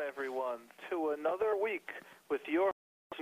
[0.00, 0.58] everyone,
[0.90, 1.90] to another week
[2.30, 2.70] with your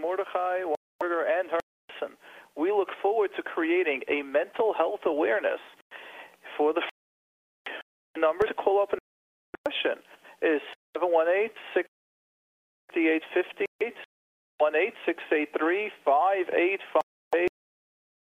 [0.00, 2.16] Mordechai Weinberger and Harav Nissen.
[2.56, 5.60] We look forward to creating a mental health awareness
[6.56, 6.82] for the
[8.18, 9.00] number to call up and
[9.64, 10.02] question
[10.42, 10.60] is
[10.94, 11.50] 718
[13.34, 13.94] 658
[14.58, 17.48] 5858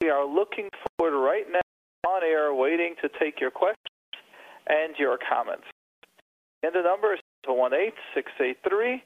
[0.02, 1.62] We are looking forward right now
[2.08, 3.78] on air waiting to take your questions
[4.68, 5.66] and your comments.
[6.64, 7.20] And the number is
[8.15, 9.03] 618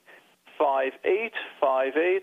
[0.58, 2.22] 5858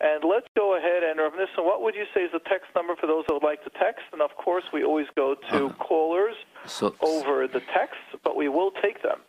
[0.00, 2.96] and let's go ahead and Rav Nissen, what would you say is the text number
[2.96, 4.04] for those that would like to text?
[4.12, 8.48] And of course, we always go to uh, callers so, over the text, but we
[8.48, 9.20] will take them.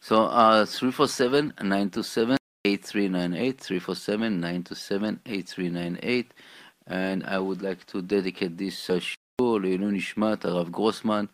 [0.00, 6.34] So uh, 347 927 8398, 347 927 8398.
[6.88, 11.24] And I would like to dedicate this uh, show לעילוי נשמת הרב גרוסמן,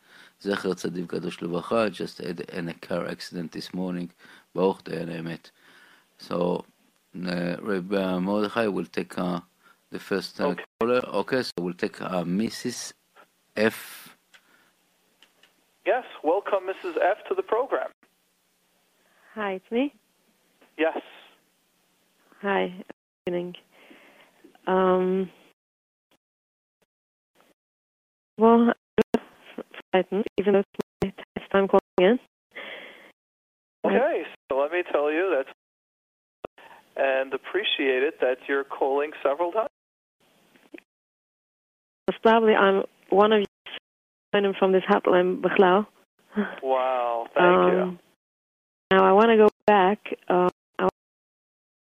[0.41, 4.07] זכר צדיק קדוש לברכה, just had in a car accident this morning,
[4.55, 5.51] ברוך דיין האמת.
[6.19, 6.63] So
[7.17, 9.41] uh, Rabbi Mordechai will take uh,
[9.91, 10.65] the first uh, okay.
[10.81, 11.01] caller.
[11.07, 12.93] Okay, so we'll take uh, Mrs.
[13.57, 14.15] F.
[15.87, 16.97] Yes, welcome Mrs.
[17.01, 17.91] F to the program.
[19.35, 19.95] Hi, it's me.
[20.79, 21.01] Yes.
[22.43, 22.75] Hi,
[23.27, 23.55] evening.
[24.67, 25.31] Um,
[28.37, 28.73] well,
[29.94, 30.64] I'm even though
[31.02, 32.20] it's my time calling in.
[33.86, 35.50] Okay, so let me tell you that's
[36.96, 39.70] and appreciate it that you're calling several times.
[42.10, 45.88] Most Probably I'm one of you from this hotline, Bechlau.
[46.64, 48.00] Wow, thank um, you.
[48.92, 50.50] Now I want to go back um,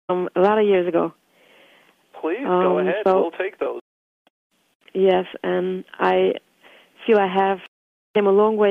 [0.09, 1.13] um, a lot of years ago.
[2.21, 3.03] Please go um, ahead.
[3.05, 3.81] So, we'll take those.
[4.95, 6.35] Yes, and I
[7.07, 7.59] feel I have
[8.15, 8.71] came a long way.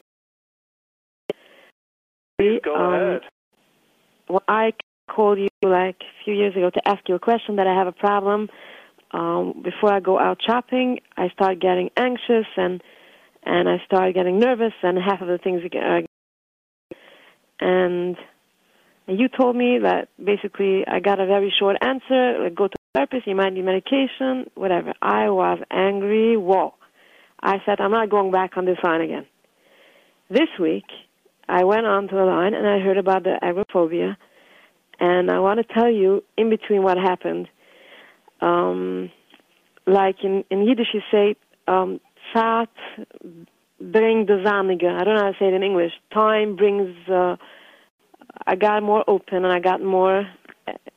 [2.39, 3.21] Please go um, ahead.
[4.29, 4.73] Well, I
[5.09, 7.87] called you like a few years ago to ask you a question that I have
[7.87, 8.49] a problem.
[9.11, 12.81] Um, before I go out shopping, I start getting anxious and
[13.43, 16.01] and I start getting nervous, and half of the things are.
[17.59, 18.15] And
[19.07, 22.37] you told me that basically I got a very short answer.
[22.43, 24.93] Like go to therapist, you might need medication, whatever.
[25.01, 26.37] I was angry.
[26.37, 26.75] Whoa!
[27.43, 29.25] I said I'm not going back on this line again.
[30.29, 30.85] This week,
[31.47, 34.17] I went on to the line and I heard about the agoraphobia
[34.99, 37.49] and I want to tell you in between what happened.
[38.39, 39.11] Um,
[39.87, 41.35] like in, in Yiddish, you say,
[41.67, 41.99] um,
[42.33, 42.69] Zeit
[43.79, 44.85] bring the Zanige.
[44.85, 45.91] I don't know how to say it in English.
[46.13, 47.35] Time brings, uh,
[48.45, 50.27] I got more open and I got more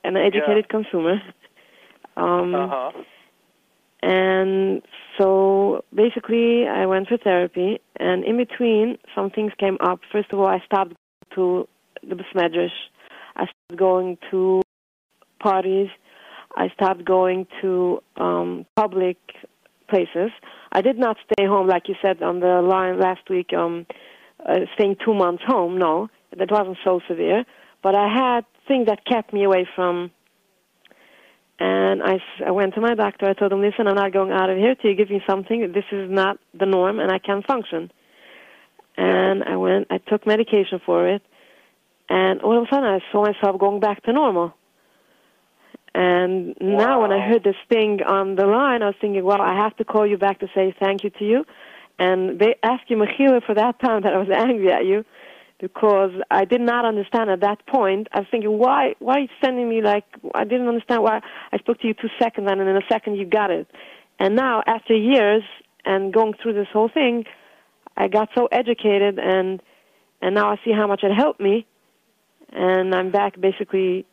[0.04, 0.71] an educated yeah.
[0.71, 1.22] consumer.
[2.16, 2.93] Um, uh-huh.
[4.04, 4.82] And
[5.19, 10.00] so basically, I went for therapy, and in between, some things came up.
[10.12, 10.94] First of all, I stopped
[11.37, 11.66] to
[12.03, 12.69] the Besmedrash
[13.37, 14.62] I stopped going to
[15.41, 15.88] parties.
[16.56, 19.16] I stopped going to um, public
[19.88, 20.31] places.
[20.72, 23.86] I did not stay home, like you said on the line last week, um,
[24.44, 25.78] uh, staying two months home.
[25.78, 27.44] No, that wasn't so severe.
[27.82, 30.10] But I had things that kept me away from.
[31.59, 33.26] And I, I went to my doctor.
[33.26, 35.72] I told him, listen, I'm not going out of here till you give me something.
[35.72, 37.92] This is not the norm, and I can't function.
[38.97, 39.87] And I went.
[39.91, 41.22] I took medication for it
[42.09, 44.54] and all of a sudden, I saw myself going back to normal.
[45.94, 46.78] And wow.
[46.78, 49.76] now, when I heard this thing on the line, I was thinking, well, I have
[49.76, 51.44] to call you back to say thank you to you.
[51.98, 55.04] And they asked you, Mechila, for that time that I was angry at you
[55.60, 58.09] because I did not understand at that point.
[58.12, 60.04] I was thinking, why, why are you sending me like,
[60.34, 61.20] I didn't understand why
[61.53, 63.69] I spoke to you two seconds and in a second you got it.
[64.19, 65.42] And now, after years
[65.84, 67.25] and going through this whole thing,
[67.97, 69.62] I got so educated and,
[70.20, 71.66] and now I see how much it helped me
[72.54, 74.06] and I'm back basically.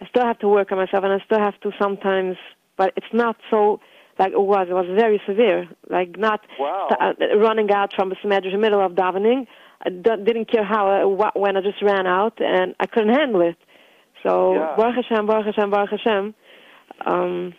[0.00, 2.36] I still have to work on myself, and I still have to sometimes,
[2.76, 3.80] but it's not so
[4.18, 4.66] like it was.
[4.70, 6.88] It was very severe, like not wow.
[6.90, 9.46] st- uh, running out from the cemetery in the middle of davening.
[9.82, 13.42] I didn't care how uh, wh- when I just ran out, and I couldn't handle
[13.42, 13.56] it.
[14.22, 14.74] So yeah.
[14.76, 16.34] Baruch Hashem, Baruch Hashem, Baruch Hashem.
[17.06, 17.54] Um,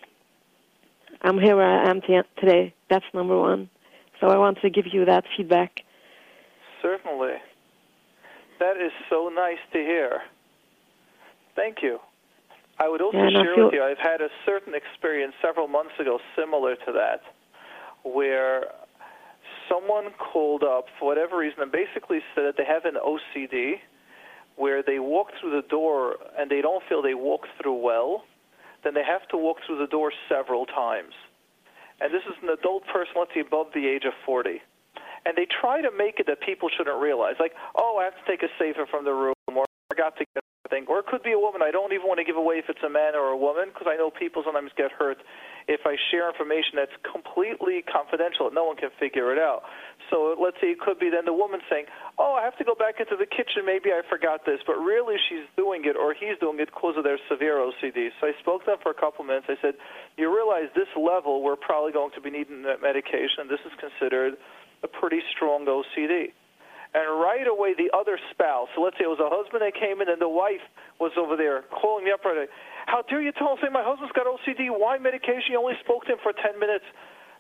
[1.22, 2.74] I'm here where I am t- today.
[2.90, 3.70] That's number one.
[4.20, 5.82] So I want to give you that feedback.
[6.82, 7.36] Certainly.
[8.60, 10.22] That is so nice to hear.
[11.56, 12.00] Thank you.
[12.80, 16.20] I would also yeah, share with you, I've had a certain experience several months ago
[16.38, 17.22] similar to that,
[18.04, 18.66] where
[19.70, 23.76] someone called up for whatever reason and basically said that they have an OCD
[24.56, 28.24] where they walk through the door and they don't feel they walk through well,
[28.84, 31.14] then they have to walk through the door several times.
[32.02, 34.62] And this is an adult person, let's say above the age of 40
[35.26, 38.26] and they try to make it that people shouldn't realize, like, oh, I have to
[38.26, 41.24] take a safer from the room, or I forgot to get thing, or it could
[41.24, 41.62] be a woman.
[41.62, 43.90] I don't even want to give away if it's a man or a woman because
[43.90, 45.18] I know people sometimes get hurt
[45.70, 49.62] if I share information that's completely confidential no one can figure it out.
[50.10, 51.86] So let's say it could be then the woman saying,
[52.18, 53.64] "Oh, I have to go back into the kitchen.
[53.64, 57.04] Maybe I forgot this," but really she's doing it or he's doing it because of
[57.06, 58.10] their severe OCD.
[58.20, 59.46] So I spoke to them for a couple minutes.
[59.48, 59.76] I said,
[60.18, 63.48] "You realize this level we're probably going to be needing that medication.
[63.48, 64.38] This is considered
[64.82, 66.34] a pretty strong OCD."
[66.94, 70.02] And right away the other spouse, so let's say it was a husband that came
[70.02, 70.64] in and the wife
[71.00, 72.52] was over there calling me up right away.
[72.88, 75.54] How dare you tell him, say my husband's got OCD, why medication?
[75.54, 76.86] You only spoke to him for 10 minutes.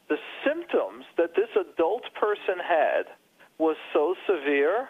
[0.07, 3.09] The symptoms that this adult person had
[3.57, 4.89] was so severe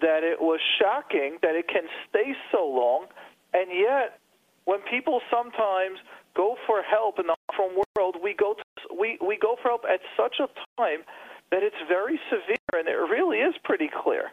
[0.00, 3.06] that it was shocking that it can stay so long,
[3.52, 4.20] and yet
[4.64, 5.98] when people sometimes
[6.36, 9.84] go for help in the from world, we go to, we we go for help
[9.88, 11.02] at such a time
[11.50, 14.30] that it's very severe and it really is pretty clear.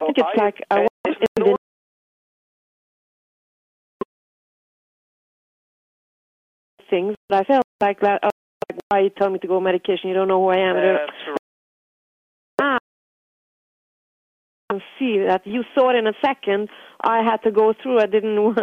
[0.00, 1.56] I think it's I, like I was in the
[6.88, 8.20] things, but I felt like that.
[8.22, 8.30] Oh,
[8.70, 10.08] like, why you tell me to go medication?
[10.08, 10.76] You don't know who I am.
[10.76, 11.36] That's right.
[12.60, 12.78] Ah,
[14.98, 16.68] see that you saw it in a second.
[17.02, 18.00] I had to go through.
[18.00, 18.38] I didn't.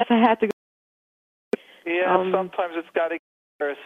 [0.00, 0.46] I had to.
[0.46, 0.52] Go.
[1.86, 3.18] Yeah, um, sometimes it's got to.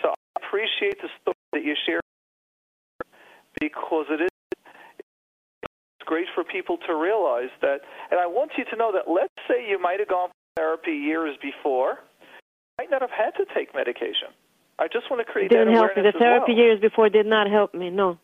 [0.03, 2.01] So I appreciate the story that you share
[3.61, 4.31] because it is
[6.07, 7.81] great for people to realize that.
[8.11, 10.93] And I want you to know that let's say you might have gone for therapy
[10.93, 14.35] years before, you might not have had to take medication.
[14.79, 16.03] I just want to create it didn't help me.
[16.03, 16.65] The therapy well.
[16.65, 17.91] years before did not help me.
[17.91, 18.19] No.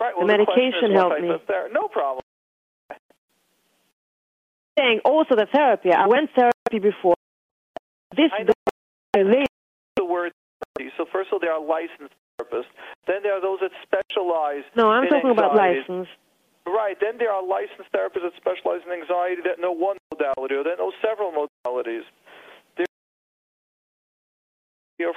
[0.00, 0.14] Right.
[0.16, 1.28] Well, the medication the helped me.
[1.46, 2.22] Ther- no problem.
[4.78, 5.90] Saying also the therapy.
[5.92, 7.14] I went therapy before.
[8.16, 8.52] This I know.
[9.96, 10.32] the word
[10.76, 10.92] therapy.
[10.96, 12.70] So first of all, there are licensed therapists.
[13.06, 14.64] Then there are those that specialize.
[14.76, 15.38] No, I'm talking anxiety.
[15.38, 16.08] about license.
[16.66, 16.96] Right.
[17.00, 20.78] Then there are licensed therapists that specialize in anxiety that know one modality or that
[20.78, 22.04] know several modalities.
[22.76, 22.86] They're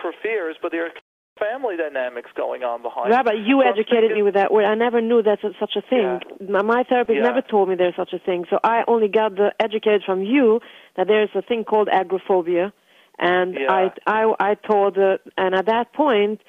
[0.01, 0.91] for fears, but there are
[1.39, 3.11] family dynamics going on behind.
[3.11, 4.65] Rabbi, you so educated me with that word.
[4.65, 6.19] I never knew that's such a thing.
[6.41, 6.61] Yeah.
[6.61, 7.23] My therapist yeah.
[7.23, 8.45] never told me there's such a thing.
[8.49, 10.59] So I only got the educated from you
[10.97, 12.73] that there's a thing called agoraphobia,
[13.19, 13.71] and yeah.
[13.71, 16.41] I I I told uh, and at that point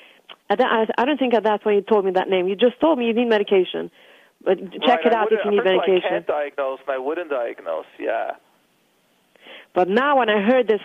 [0.50, 2.48] I, I don't think at that point you told me that name.
[2.48, 3.90] You just told me you need medication.
[4.44, 6.02] But check right, it out if you need medication.
[6.04, 7.86] I can't diagnose, and I wouldn't diagnose.
[7.98, 8.32] Yeah.
[9.74, 10.80] But now, when I heard this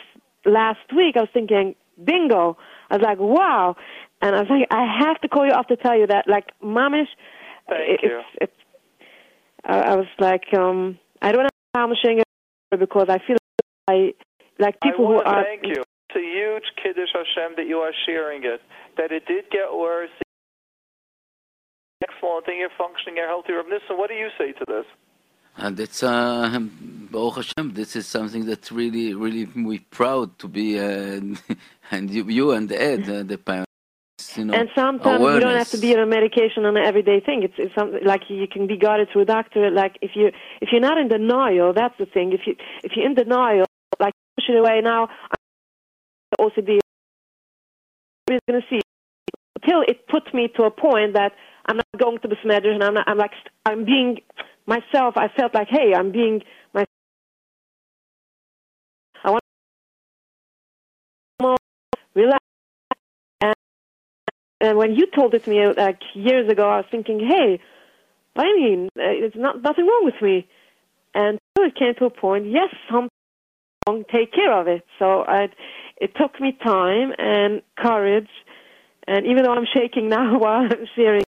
[0.45, 2.57] last week, I was thinking, bingo!
[2.89, 3.75] I was like, wow!
[4.21, 6.50] And I was like, I have to call you up to tell you that, like,
[6.63, 7.07] momish.
[7.69, 8.19] Thank it, you.
[8.19, 9.07] It's, it's,
[9.63, 12.27] I, I was like, um, I don't know how I'm sharing it
[12.80, 13.38] because I feel
[13.88, 14.15] like,
[14.60, 15.44] I, like people who are.
[15.44, 15.83] Thank you.
[16.13, 18.62] It's a huge kiddush Hashem that you are sharing it
[18.98, 20.10] that it did get worse.
[22.07, 23.54] Excellent thing, you're functioning, you're healthy.
[23.88, 24.86] So what do you say to this?
[25.57, 26.60] And it's uh,
[27.12, 27.74] Baruch Hashem.
[27.74, 31.21] This is something that's really, really we proud to be, uh,
[31.92, 33.68] and you, you and Ed, uh, the parents.
[34.36, 35.36] You know, and sometimes awareness.
[35.36, 37.44] you don't have to be on a medication on an everyday thing.
[37.44, 39.69] It's, it's something like you can be guided through a doctor.
[39.69, 40.31] Like if you
[40.62, 42.33] if you're not in denial, that's the thing.
[42.33, 43.65] If you if you're in denial,
[44.00, 45.10] like push it away now.
[46.39, 46.80] OCD
[48.30, 48.81] is going to see
[49.62, 51.33] until it put me to a point that
[51.65, 53.31] I'm not going to the Smeders and I'm not, I'm like
[53.65, 54.19] I'm being
[54.65, 55.15] myself.
[55.18, 56.41] I felt like hey, I'm being
[56.74, 56.85] my.
[59.24, 59.43] I want
[61.39, 61.55] to
[62.15, 62.43] relax.
[63.41, 63.55] And,
[64.60, 67.60] and when you told it to me like years ago, I was thinking, hey,
[68.36, 70.48] I mean, uh, it's not nothing wrong with me.
[71.13, 72.48] And so it came to a point.
[72.48, 73.10] Yes, something
[73.88, 74.03] wrong.
[74.12, 74.84] Take care of it.
[75.00, 75.50] So I
[75.97, 78.29] it took me time and courage,
[79.07, 81.23] and even though I'm shaking now while I'm sharing,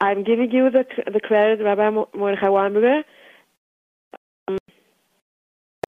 [0.00, 3.02] I'm giving you the the credit, Rabbi Mordechai Weinberger.
[4.48, 4.58] Um,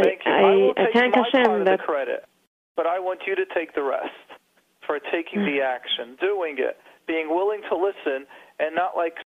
[0.02, 0.32] Thank you.
[0.32, 2.24] I, I, will I take my Hashem part of that the credit,
[2.76, 4.10] but I want you to take the rest
[4.86, 8.26] for taking the action, doing it, being willing to listen,
[8.58, 9.18] and not like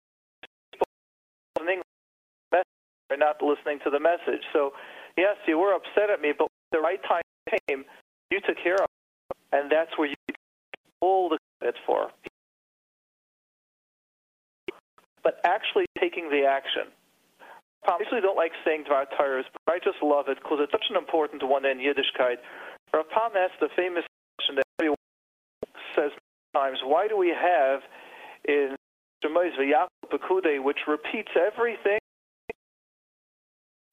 [3.23, 4.43] not listening to the message.
[4.53, 4.73] So,
[5.17, 7.23] yes, you were upset at me, but the right time
[7.69, 7.85] came,
[8.33, 8.89] you took care of,
[9.53, 10.15] and that's where you
[11.01, 12.09] all the credit for.
[15.23, 16.89] But actually taking the action.
[17.87, 20.87] I usually don't like saying Dvar Torahs, but I just love it because it's such
[20.89, 22.39] an important one in Yiddishkeit.
[22.95, 24.05] Rav asked the famous
[24.39, 24.97] question that everyone
[25.95, 26.13] says
[26.55, 27.81] times, why do we have
[28.47, 28.77] in
[29.25, 31.99] Shemois V'Yakov which repeats everything?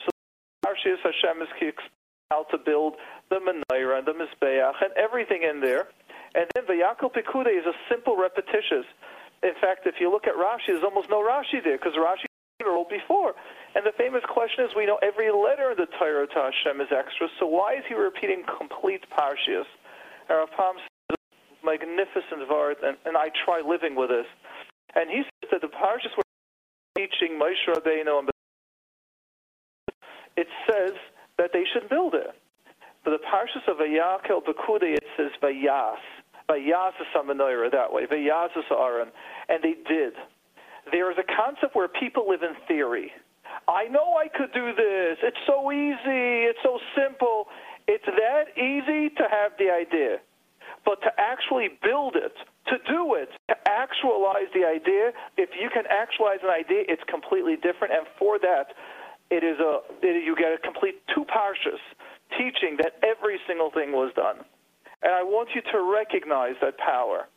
[0.01, 0.09] So
[0.65, 1.49] Hashem is
[2.31, 2.93] how to build
[3.29, 5.87] the menorah, and the mizbeach, and everything in there.
[6.35, 8.85] And then Vayakhel Pekudei is a simple repetitious.
[9.41, 12.85] In fact, if you look at Rashi, there's almost no Rashi there because Rashi literal
[12.89, 13.33] before.
[13.73, 16.91] And the famous question is, we know every letter in the Torah to Hashem is
[16.91, 19.65] extra, so why is he repeating complete parshias?
[20.29, 21.17] Rav Pam says,
[21.63, 24.27] magnificent vart, and, and I try living with this.
[24.93, 26.23] And he says that the parshias were
[26.97, 28.29] teaching Moshe Rabbeinu, and
[30.35, 30.93] it says
[31.39, 32.35] that they should build it.
[33.03, 36.03] But the parshias of Vayakhel Pekudei, it says Vayas.
[36.49, 38.05] Vayas is Samanoira that way.
[38.05, 39.07] Vayas is Aaron.
[39.47, 40.13] And they did.
[40.91, 43.11] There is a concept where people live in theory.
[43.67, 45.17] I know I could do this.
[45.23, 46.49] It's so easy.
[46.51, 47.47] It's so simple.
[47.87, 50.17] It's that easy to have the idea.
[50.85, 52.35] But to actually build it,
[52.67, 57.55] to do it, to actualize the idea, if you can actualize an idea, it's completely
[57.55, 57.93] different.
[57.93, 58.75] And for that,
[59.29, 61.81] it is a it, you get a complete two parshas
[62.37, 64.45] teaching that every single thing was done.
[65.01, 67.27] And I want you to recognize that power.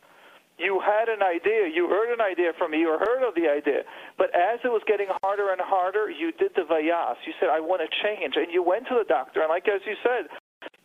[0.59, 3.83] You had an idea, you heard an idea from me, you heard of the idea.
[4.19, 7.17] But as it was getting harder and harder, you did the vayas.
[7.27, 8.35] You said, I want to change.
[8.37, 9.41] And you went to the doctor.
[9.41, 10.29] And like as you said,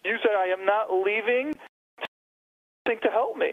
[0.06, 1.54] you said, I am not leaving
[2.88, 3.52] Think to help me.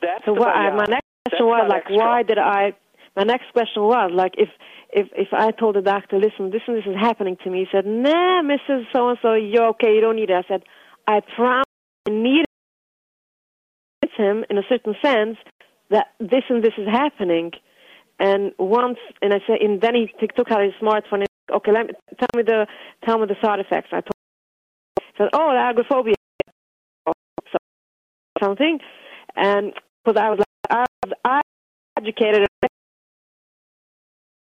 [0.00, 1.96] That's so what, my next question was like, extra.
[1.96, 2.72] why did I?
[3.18, 4.48] My next question was like, if
[4.90, 7.66] if if I told the doctor, listen, this and this is happening to me, he
[7.72, 8.84] said, Nah, Mrs.
[8.92, 10.34] So and So, you're okay, you don't need it.
[10.34, 10.62] I said,
[11.08, 11.64] I promise
[12.06, 12.44] I need
[14.16, 15.36] him in a certain sense
[15.90, 17.50] that this and this is happening.
[18.20, 21.22] And once, and I said, and then he took out his smartphone.
[21.22, 22.66] And, okay, let me tell me the
[23.04, 23.88] tell me the side effects.
[23.90, 24.12] I told,
[25.00, 26.14] he said, oh, agoraphobia,
[28.40, 28.78] something,
[29.34, 29.72] and
[30.04, 31.40] because I was like, I was I
[31.98, 32.46] educated.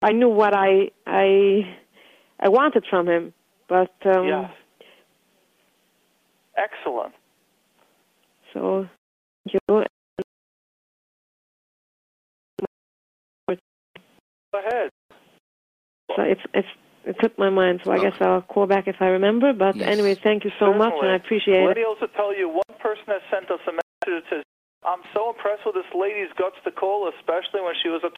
[0.01, 1.75] I knew what I I
[2.39, 3.33] I wanted from him,
[3.67, 4.51] but um, yes,
[6.57, 7.13] excellent.
[8.53, 8.87] So
[9.45, 9.59] you.
[9.67, 9.83] Go
[14.53, 14.89] ahead.
[16.15, 16.67] So it's it's
[17.05, 19.53] it took my mind, so I guess I'll call back if I remember.
[19.53, 19.87] But yes.
[19.87, 20.79] anyway, thank you so Certainly.
[20.79, 21.81] much, and I appreciate Let it.
[21.81, 24.43] me also tell you, one person has sent us a message that says,
[24.83, 28.11] "I'm so impressed with this lady's guts to call, especially when she was a."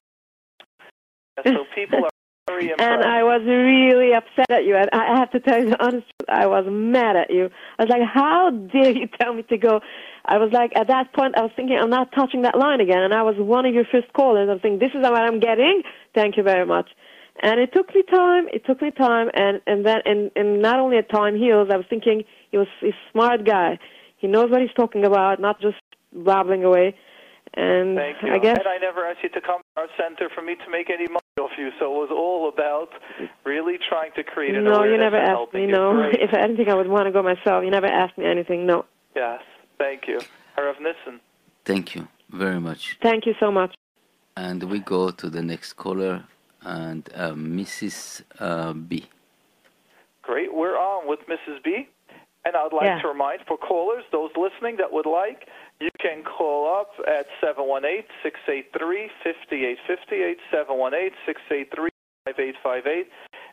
[1.43, 2.09] so people are
[2.47, 2.81] very impressed.
[2.91, 4.75] and I was really upset at you.
[4.75, 7.49] And I have to tell you the honest truth, I was mad at you.
[7.79, 9.81] I was like, "How dare you tell me to go?"
[10.25, 13.01] I was like, at that point, I was thinking, I'm not touching that line again.
[13.01, 14.49] And I was one of your first callers.
[14.49, 15.81] I was thinking, this is what I'm getting.
[16.13, 16.89] Thank you very much.
[17.41, 18.47] And it took me time.
[18.53, 19.29] It took me time.
[19.33, 22.67] And, and then, and, and not only at time heals, I was thinking he was
[22.83, 23.79] a smart guy.
[24.17, 25.77] He knows what he's talking about, not just
[26.13, 26.95] babbling away.
[27.53, 28.33] And Thank you.
[28.33, 28.57] I guess.
[28.57, 31.07] And I never asked you to come to our center for me to make any
[31.07, 31.69] money off you.
[31.79, 32.89] So it was all about
[33.43, 35.67] really trying to create an no, awareness you never and asked helping me.
[35.67, 35.73] you.
[35.73, 36.15] No, Great.
[36.21, 37.63] if anything, I would want to go myself.
[37.65, 38.65] You never asked me anything.
[38.65, 38.85] No.
[39.15, 39.41] Yes.
[39.77, 40.19] Thank you.
[40.57, 41.19] Harav Nissen.
[41.65, 42.97] Thank you very much.
[43.01, 43.75] Thank you so much.
[44.37, 46.23] And we go to the next caller,
[46.61, 48.21] and uh, Mrs.
[48.39, 49.07] Uh, B.
[50.21, 50.53] Great.
[50.53, 51.61] We're on with Mrs.
[51.63, 51.89] B.
[52.45, 53.01] And I'd like Yeah.
[53.01, 55.47] to remind for callers, those listening that would like,
[55.81, 60.37] you can call up at 718-683-5858,
[62.27, 63.07] 718-683-5858,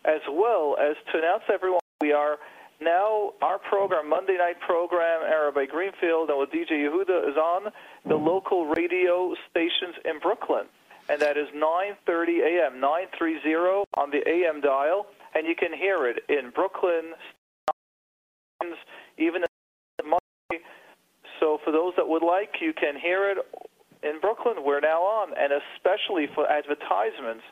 [0.05, 2.39] as well as to announce everyone we are
[2.81, 7.73] now our program, Monday night program, Rabbi Greenfield and with DJ Yehuda is on
[8.07, 10.67] the local radio stations in Brooklyn.
[11.09, 15.07] And that is 9.30 a.m., 930 on the AM dial.
[15.35, 17.15] And you can hear it in Brooklyn,
[19.17, 19.49] even in
[19.99, 20.65] the Monday.
[21.40, 23.38] So for those that would like, you can hear it
[24.02, 24.64] in Brooklyn.
[24.64, 25.35] We're now on.
[25.38, 27.45] And especially for advertisements,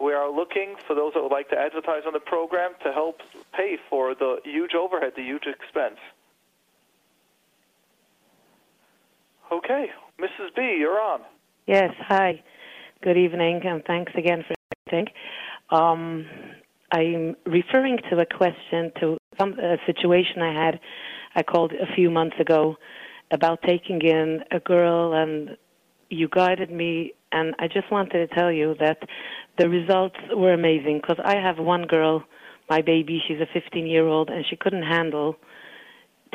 [0.00, 3.20] we are looking for those that would like to advertise on the program to help
[3.54, 5.98] pay for the huge overhead, the huge expense.
[9.52, 9.86] Okay,
[10.18, 10.54] Mrs.
[10.56, 11.20] B, you're on.
[11.66, 12.42] Yes, hi.
[13.02, 14.54] Good evening, and thanks again for
[14.88, 15.12] everything.
[15.70, 16.26] Um,
[16.90, 20.80] I'm referring to a question to some a situation I had.
[21.34, 22.76] I called a few months ago
[23.32, 25.56] about taking in a girl, and
[26.10, 27.12] you guided me.
[27.32, 28.98] And I just wanted to tell you that
[29.58, 32.24] the results were amazing because I have one girl,
[32.68, 33.20] my baby.
[33.26, 35.36] She's a 15 year old, and she couldn't handle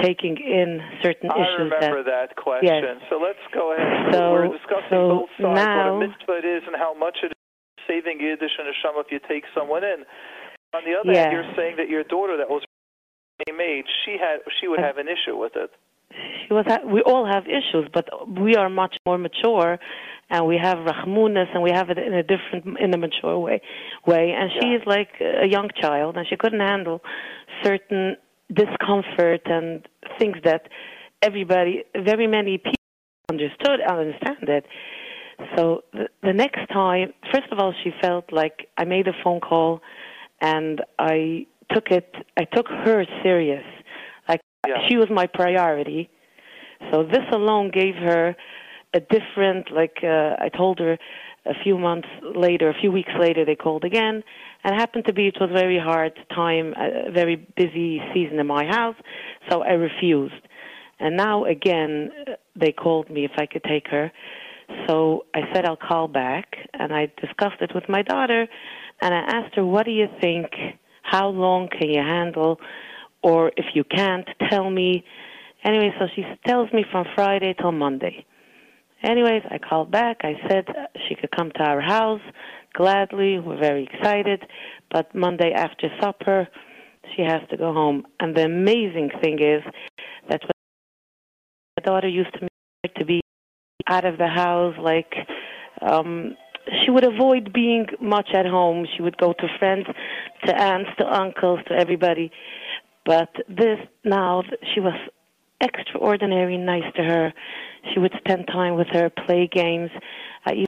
[0.01, 2.69] taking in certain I issues I remember that that question.
[2.69, 3.01] Yes.
[3.09, 4.13] So let's go ahead.
[4.13, 7.17] So- We're discussing so both sides, now- what a mitzvah it is and how much
[7.23, 10.05] it is saving Yiddish and Hashem if you take someone in.
[10.73, 12.61] On the other hand, you're saying that your daughter that was
[13.47, 15.71] same age, she had she would uh, have an issue with it.
[16.11, 18.07] She was ha- we all have issues but
[18.39, 19.79] we are much more mature
[20.29, 23.61] and we have rahmunas and we have it in a different in a mature way
[24.05, 27.01] way and she is like a young child and she couldn't handle
[27.63, 28.15] certain
[28.53, 29.87] discomfort and
[30.19, 30.69] things that
[31.21, 32.73] everybody very many people
[33.29, 34.65] understood and understand it
[35.55, 39.39] So the, the next time, first of all, she felt like I made a phone
[39.39, 39.81] call,
[40.41, 42.13] and I took it.
[42.37, 43.63] I took her serious.
[44.67, 44.87] Yeah.
[44.87, 46.09] she was my priority.
[46.91, 48.35] So this alone gave her
[48.93, 49.71] a different.
[49.71, 50.97] Like uh, I told her
[51.45, 54.23] a few months later, a few weeks later, they called again,
[54.63, 58.47] and happened to be it was a very hard time, a very busy season in
[58.47, 58.95] my house,
[59.49, 60.33] so I refused.
[60.99, 64.11] And now again, uh, they called me if I could take her.
[64.87, 68.47] So I said I'll call back, and I discussed it with my daughter,
[69.01, 70.47] and I asked her, "What do you think?
[71.03, 72.59] How long can you handle?
[73.23, 75.03] Or if you can't, tell me."
[75.63, 78.25] Anyway, so she tells me from Friday till Monday.
[79.03, 80.17] Anyways, I called back.
[80.23, 80.65] I said
[81.07, 82.21] she could come to our house
[82.73, 83.39] gladly.
[83.39, 84.43] We're very excited.
[84.91, 86.47] But Monday after supper,
[87.15, 88.05] she has to go home.
[88.19, 89.61] And the amazing thing is
[90.29, 90.57] that when
[91.77, 92.47] my daughter used to
[92.95, 93.19] to be
[93.87, 95.13] out of the house, like
[95.81, 96.35] um
[96.83, 98.85] she would avoid being much at home.
[98.95, 99.85] She would go to friends,
[100.45, 102.31] to aunts, to uncles, to everybody.
[103.07, 104.43] But this now
[104.75, 104.93] she was
[105.61, 107.33] extraordinary nice to her.
[107.93, 109.89] She would spend time with her, play games.
[110.45, 110.65] I even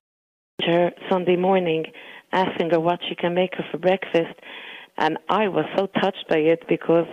[0.66, 1.86] her Sunday morning,
[2.32, 4.40] asking her what she can make her for breakfast,
[4.98, 7.08] and I was so touched by it because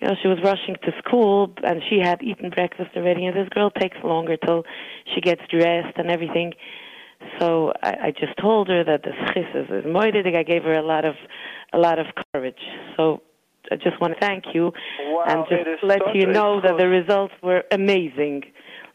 [0.00, 3.50] you know she was rushing to school and she had eaten breakfast already, and this
[3.50, 4.64] girl takes longer till
[5.14, 6.54] she gets dressed and everything.
[7.38, 10.34] So I, I just told her that the schis is moidig.
[10.34, 11.16] I gave her a lot of
[11.74, 12.62] a lot of courage.
[12.96, 13.20] So
[13.70, 17.34] I just want to thank you Wow, and just let you know that the results
[17.42, 18.44] were amazing.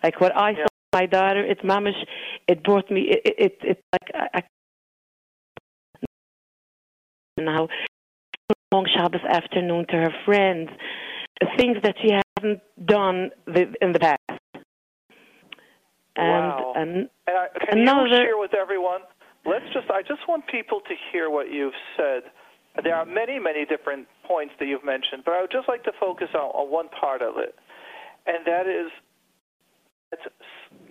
[0.03, 0.63] Like what I Yeah.
[0.65, 2.01] saw my daughter, it's mamish.
[2.47, 3.01] It brought me.
[3.09, 4.41] It it, it it's like I, I
[7.37, 7.67] now
[8.71, 10.69] long Shabbos afternoon to her friends,
[11.57, 14.19] things that she hasn't done the, in the past.
[16.15, 16.73] And Wow.
[16.75, 19.01] and And I, can Another- you share with everyone?
[19.45, 19.89] Let's just.
[19.91, 22.23] I just want people to hear what you've said.
[22.81, 25.91] There are many, many different points that you've mentioned, but I would just like to
[25.99, 27.53] focus on, on one part of it,
[28.25, 28.89] and that is,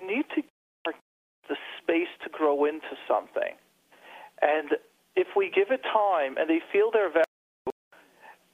[0.04, 0.94] need to give
[1.48, 3.56] the space to grow into something,
[4.40, 4.70] and
[5.16, 7.24] if we give it time and they feel their value,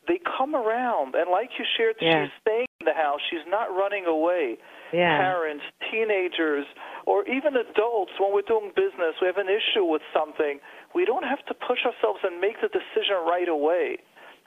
[0.07, 1.14] they come around.
[1.14, 2.24] And like you shared, Yeah.
[2.24, 3.20] she's staying in the house.
[3.31, 4.59] She's not running away
[4.92, 6.66] yeah, parents, teenagers,
[7.07, 10.61] or even adults, when we're doing business, we have an issue with something,
[10.94, 13.98] we don't have to push ourselves and make the decision right away.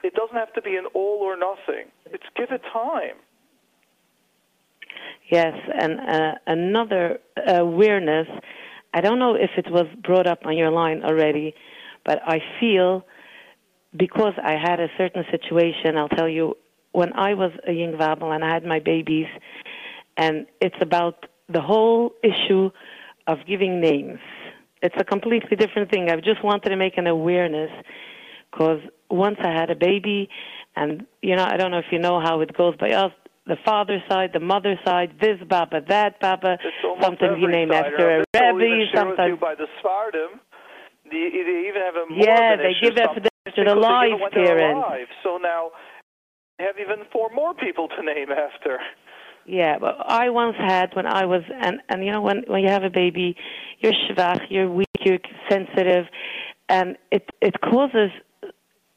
[0.02, 1.90] It doesn't have to be an all or nothing.
[2.06, 3.16] It's give it time.
[5.30, 5.54] yes.
[5.78, 8.26] And uh, another awareness.
[8.94, 11.54] I don't know if it was brought up on your line already,
[12.04, 13.06] but I feel
[13.96, 15.96] because I had a certain situation.
[15.96, 16.56] I'll tell you
[16.92, 19.26] when I was a young Wabel and I had my babies,
[20.16, 22.70] and it's about the whole issue
[23.26, 24.18] of giving names.
[24.82, 26.10] It's a completely different thing.
[26.10, 27.70] I just wanted to make an awareness
[28.50, 30.28] because once I had a baby,
[30.76, 33.12] and you know, I don't know if you know how it goes by us.
[33.46, 36.58] The father side, the mother side, this baba, that baba.
[37.00, 37.86] Sometimes you name side.
[37.86, 38.64] after a rebbe.
[38.64, 40.38] you Sometimes, by the Svardim.
[41.04, 43.76] They, they even have a more yeah, they give that after the because they give
[43.76, 44.78] live it when they're parent.
[44.78, 45.08] alive.
[45.22, 45.70] So now
[46.58, 48.78] they have even four more people to name after.
[49.46, 52.68] Yeah, but I once had when I was and and you know when when you
[52.70, 53.36] have a baby,
[53.80, 55.18] you're schwach, you're weak, you're
[55.50, 56.06] sensitive,
[56.68, 58.10] and it it causes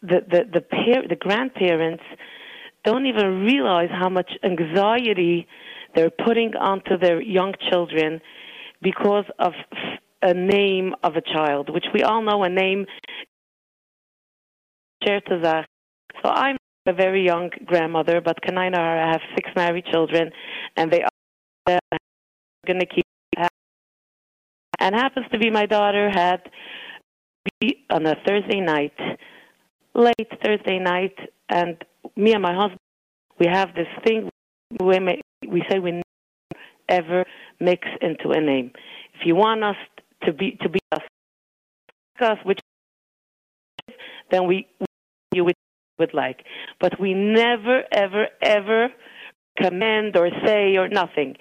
[0.02, 2.04] the the the par- the grandparents
[2.84, 5.48] don't even realize how much anxiety
[5.96, 8.22] they're putting onto their young children
[8.82, 9.54] because of
[10.22, 12.86] a name of a child, which we all know a name.
[16.24, 20.32] So I'm a very young grandmother, but Kanina I have six married children,
[20.76, 21.04] and they
[21.68, 21.80] are
[22.66, 23.06] going to keep.
[24.80, 26.42] And happens to be my daughter had
[27.62, 28.94] be on a Thursday night,
[29.94, 31.16] late Thursday night,
[31.50, 31.84] and
[32.16, 32.80] me and my husband,
[33.40, 34.30] we have this thing.
[34.80, 35.00] We
[35.48, 36.04] we say we never
[36.90, 37.26] ever
[37.60, 38.72] mix into a name.
[39.14, 39.76] If you want us
[40.24, 41.02] to be to be us,
[42.22, 42.60] us which
[44.32, 44.68] then we
[45.34, 45.56] you would
[46.00, 46.44] would like.
[46.80, 48.90] But we never, ever, ever
[49.58, 51.36] command or say or nothing.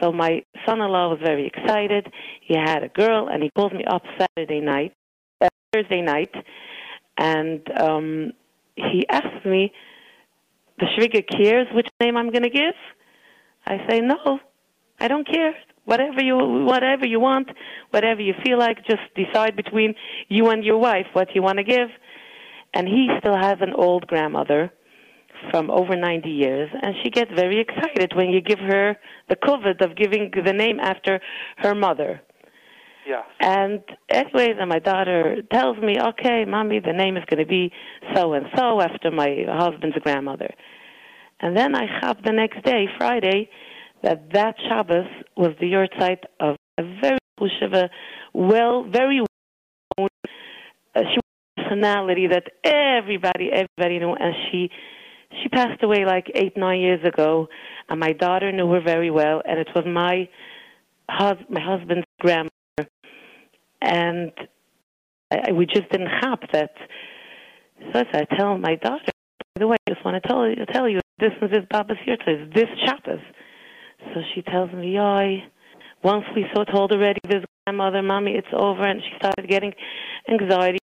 [0.00, 2.06] So my son-in-law was very excited.
[2.40, 4.92] He had a girl, and he called me up Saturday night,
[5.40, 6.30] uh, Thursday night,
[7.18, 8.32] and um,
[8.76, 9.72] he asked me,
[10.78, 12.74] "The Shviga cares which name I'm going to give?"
[13.66, 14.40] I say, "No,
[15.00, 15.54] I don't care.
[15.84, 17.48] Whatever you, whatever you want,
[17.90, 19.94] whatever you feel like, just decide between
[20.28, 21.88] you and your wife what you want to give."
[22.74, 24.72] And he still has an old grandmother
[25.50, 28.96] from over 90 years, and she gets very excited when you give her
[29.28, 31.20] the kavod of giving the name after
[31.58, 32.20] her mother.
[33.06, 33.22] Yeah.
[33.40, 37.72] And anyways, and my daughter tells me, okay, mommy, the name is going to be
[38.14, 40.54] so and so after my husband's grandmother.
[41.40, 43.50] And then I have the next day, Friday,
[44.04, 45.06] that that Shabbos
[45.36, 47.18] was the yahrzeit of a very
[48.32, 49.20] well, very
[49.98, 50.08] well
[50.94, 51.20] uh, she
[51.56, 54.70] personality that everybody, everybody knew, and she
[55.42, 57.48] she passed away like eight, nine years ago,
[57.88, 60.28] and my daughter knew her very well, and it was my
[61.08, 62.90] hus- my husband's grandmother,
[63.80, 64.32] and
[65.30, 66.72] I, we just didn't have that.
[67.92, 69.12] So I tell my daughter,
[69.54, 71.96] by the way, I just want to tell you, tell you this is this Baba's
[72.06, 73.20] yahrzeit, this Shabbos.
[74.14, 75.44] So she tells me, I
[76.02, 79.72] once we so told already this grandmother, mommy, it's over, and she started getting
[80.28, 80.78] anxiety.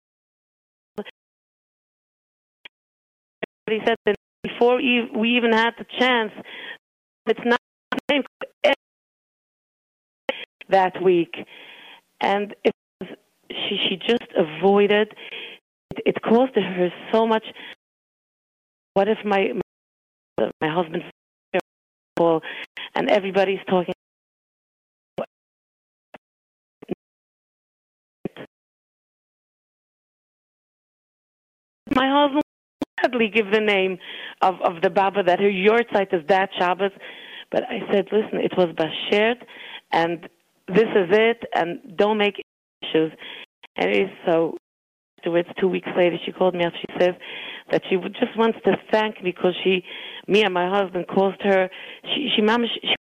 [3.72, 6.32] He said that before we even had the chance,
[7.28, 7.60] it's not
[10.70, 11.36] that week,
[12.22, 13.10] and it was,
[13.52, 15.14] she she just avoided.
[15.92, 17.44] It, it caused her so much.
[18.94, 19.54] What if my
[20.38, 21.06] my, my husband's
[22.96, 23.94] and everybody's talking
[31.96, 32.44] my husband
[33.02, 33.98] gladly give the name
[34.42, 36.92] of, of the Baba that her yahrzeit is that Shabbos.
[37.52, 39.42] But I said, listen, it was Bashert,
[39.92, 40.30] and
[40.68, 42.36] this is it, and don't make
[42.82, 43.12] issues.
[43.76, 44.58] And so.
[45.20, 46.72] Afterwards, two weeks later, she called me up.
[46.80, 47.14] She says
[47.72, 49.84] that she just wants to thank me because she,
[50.30, 51.70] me and my husband caused her.
[52.06, 52.96] She, she, she,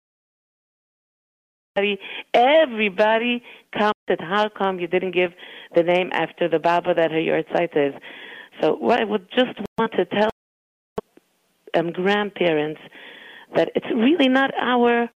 [1.76, 2.00] everybody,
[2.32, 5.32] everybody commented, how come you didn't give
[5.74, 8.00] the name after the Baba that her yahrzeit is?
[8.60, 10.30] So what I would just want to tell
[11.76, 12.80] um, grandparents
[13.54, 15.08] that it's really not our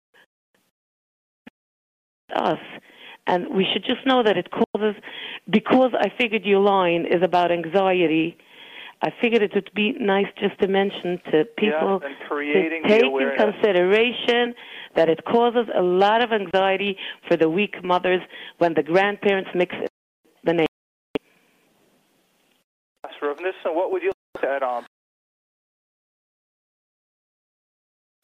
[2.35, 2.59] us,
[3.25, 4.95] and we should just know that it causes.
[5.49, 8.37] Because I figured your line is about anxiety.
[9.01, 14.55] I figured it would be nice just to mention to people to take in consideration
[14.95, 16.97] that it causes a lot of anxiety
[17.27, 18.21] for the weak mothers
[18.57, 19.75] when the grandparents mix
[20.43, 20.67] the name.
[23.21, 24.85] Rav Nissen, what would you like to add on?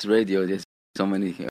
[0.06, 0.64] Radio, there's
[0.98, 1.48] so many uh,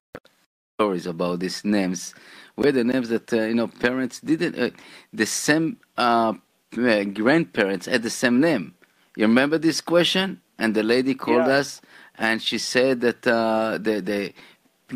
[0.78, 2.14] stories about these names,
[2.54, 4.70] where the names that uh, you know parents didn't uh,
[5.12, 6.34] the same uh,
[6.76, 8.74] uh, grandparents had the same name.
[9.16, 10.40] You remember this question?
[10.58, 11.58] And the lady called yeah.
[11.58, 11.80] us,
[12.16, 14.32] and she said that uh, the the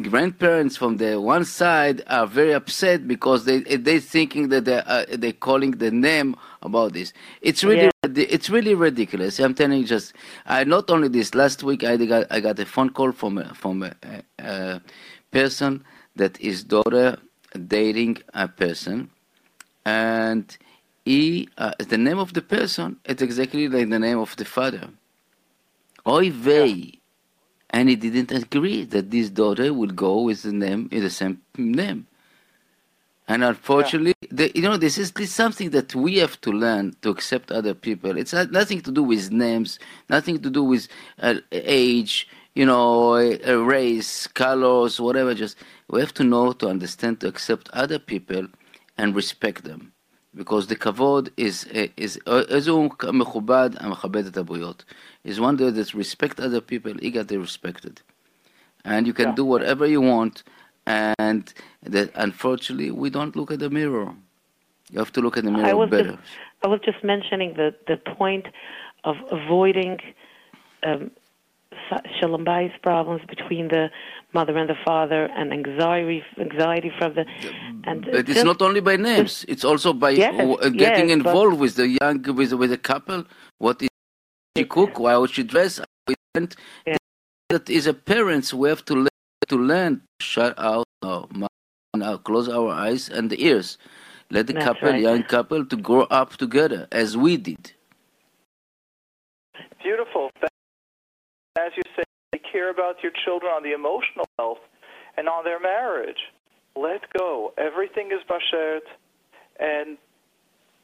[0.02, 5.04] grandparents from the one side are very upset because they they thinking that they uh,
[5.10, 7.12] they calling the name about this.
[7.40, 8.24] It's really yeah.
[8.34, 9.38] it's really ridiculous.
[9.38, 10.12] I'm telling you, just
[10.46, 13.54] I not only this last week I got I got a phone call from a,
[13.54, 13.94] from a,
[14.38, 14.80] a
[15.30, 15.84] person
[16.16, 17.18] that his daughter
[17.66, 19.10] dating a person,
[19.84, 20.56] and
[21.04, 24.88] he uh, the name of the person it's exactly like the name of the father.
[26.06, 26.66] Oy vey.
[26.66, 26.95] Yeah
[27.69, 31.41] and he didn't agree that this daughter will go with the name in the same
[31.57, 32.07] name.
[33.27, 34.27] And unfortunately, yeah.
[34.31, 37.51] the, you know, this is, this is something that we have to learn to accept
[37.51, 38.17] other people.
[38.17, 43.63] It's nothing to do with names, nothing to do with uh, age, you know, uh,
[43.63, 45.33] race, colors, whatever.
[45.33, 45.55] Just
[45.89, 48.47] we have to know, to understand, to accept other people,
[48.97, 49.93] and respect them,
[50.35, 54.83] because the kavod is is איזו מכובד המכבד את הבריות
[55.26, 58.00] is one that respect other people, he got respected.
[58.84, 59.40] And you can yeah.
[59.40, 60.44] do whatever you want,
[60.86, 64.14] and that unfortunately we don't look at the mirror.
[64.92, 66.12] You have to look at the mirror I was better.
[66.12, 66.22] Just,
[66.64, 68.46] I was just mentioning the, the point
[69.02, 69.98] of avoiding
[70.86, 71.10] um,
[72.20, 73.90] shalom bayis problems between the
[74.32, 77.24] mother and the father, and anxiety anxiety from the.
[77.84, 80.34] And but it's not only by names; it's also by yes,
[80.84, 83.24] getting yes, involved with the young with with a couple.
[83.58, 83.88] What is
[84.56, 85.80] she cook, why would she dress.
[86.86, 86.96] Yeah.
[87.48, 88.52] That is a parents.
[88.52, 89.08] We have to learn
[89.48, 90.02] to learn.
[90.20, 91.50] Shut out our mouth,
[92.02, 93.78] uh, close our eyes and the ears.
[94.30, 95.00] Let the That's couple, right.
[95.00, 97.72] young couple, to grow up together as we did.
[99.82, 100.30] Beautiful.
[101.58, 104.58] As you say, they care about your children on the emotional health
[105.16, 106.18] and on their marriage.
[106.74, 107.52] Let go.
[107.56, 108.80] Everything is bashert,
[109.60, 109.96] and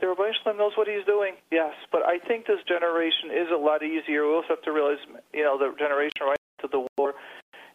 [0.03, 3.57] the Rabbi Shalom knows what he's doing, yes, but I think this generation is a
[3.57, 4.27] lot easier.
[4.27, 4.99] We also have to realize,
[5.33, 7.15] you know, the generation right after the war,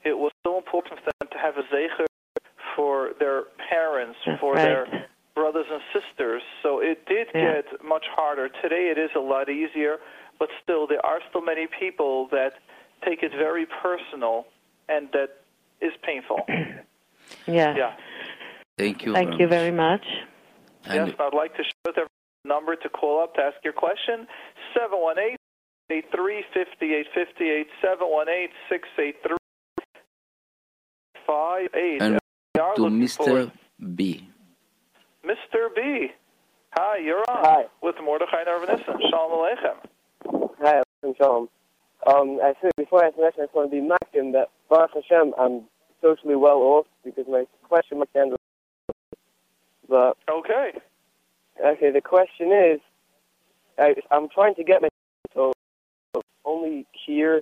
[0.03, 2.05] it was so important for them to have a zecher
[2.75, 4.63] for their parents, That's for right.
[4.63, 6.41] their brothers and sisters.
[6.63, 7.61] So it did Yeah.
[7.61, 8.49] get much harder.
[8.61, 9.99] Today it is a lot easier,
[10.37, 12.59] but still there are still many people that
[13.05, 14.47] take it very personal,
[14.89, 15.29] and that
[15.79, 16.43] is painful.
[17.47, 17.73] yeah.
[17.75, 17.93] Yeah.
[18.77, 19.13] Thank you.
[19.13, 19.57] Thank very you much.
[19.57, 20.05] very much.
[20.85, 22.16] And yes, I'd like to share with everyone the
[22.47, 24.27] number to call up to ask your question.
[24.73, 25.36] 718
[25.89, 29.38] 83 5858 718 683
[31.25, 32.01] 58.
[32.01, 32.19] And
[32.55, 33.17] We are to looking Mr.
[33.17, 33.51] forward-
[33.95, 34.27] B.
[35.23, 35.73] Mr.
[35.75, 36.12] B.
[36.73, 37.65] Hi, you're on Hi.
[37.81, 38.99] with Mordechai Narvanisson.
[39.10, 39.77] Shalom Aleichem.
[40.62, 40.83] Hi,
[41.17, 41.49] Shalom.
[42.05, 44.91] Um, I said before I ask the I just want to be makim that Baruch
[44.93, 45.63] Hashem, I'm
[46.01, 48.36] socially well off because my question might end.
[49.89, 50.73] But Okay.
[51.63, 52.80] Okay, the question is,
[53.78, 54.89] I, I'm trying to get my
[55.34, 55.54] so
[56.46, 57.41] only here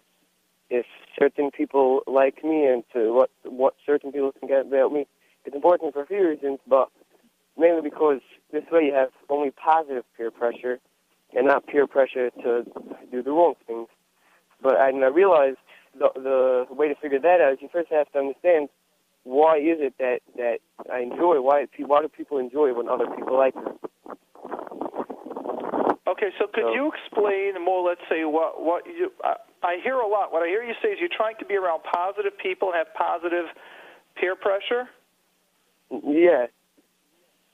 [0.70, 0.86] if
[1.20, 5.08] certain people like me and to what what certain people can get about me.
[5.46, 6.90] It's important for a few reasons, but
[7.58, 10.80] mainly because this way you have only positive peer pressure
[11.36, 12.66] and not peer pressure to
[13.12, 13.88] do the wrong things.
[14.62, 15.58] But I, and I realized
[15.98, 18.70] the the way to figure that out is you first have to understand
[19.26, 20.60] why is it that that
[20.90, 23.78] I enjoy why why do people enjoy when other people like them.
[26.08, 29.96] Okay, so could So- you explain more, let's say, what, what you, I, I hear
[29.96, 30.32] a lot.
[30.32, 32.94] What I hear you say is you're trying to be around positive people and have
[32.94, 33.48] positive
[34.16, 34.88] peer pressure?
[35.90, 36.46] Yeah.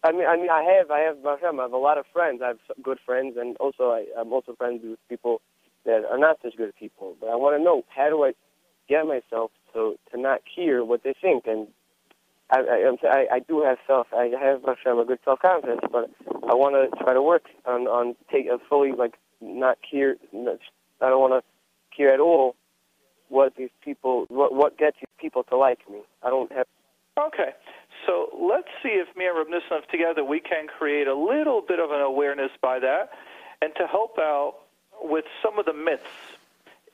[0.03, 2.41] I mean, I mean, I have, I have, I have a lot of friends.
[2.43, 5.41] I have good friends, and also I, I'm also friends with people
[5.86, 7.15] that are not such good people.
[7.19, 8.34] But I want to know how do I
[8.89, 11.67] get myself to to not hear what they think, and
[12.51, 16.10] I, I, I, I do have self, I have Hashem a good self confidence, but
[16.49, 20.17] I want to try to work on on take a fully like not hear.
[20.34, 22.55] I don't want to hear at all
[23.29, 25.99] what these people, what what gets these people to like me.
[26.23, 26.67] I don't have.
[27.17, 27.51] Okay,
[28.05, 31.91] so let's see if me and Reb together we can create a little bit of
[31.91, 33.12] an awareness by that,
[33.62, 34.55] and to help out
[35.01, 36.03] with some of the myths.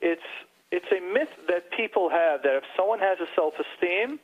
[0.00, 0.22] It's
[0.70, 4.20] it's a myth that people have that if someone has a self-esteem,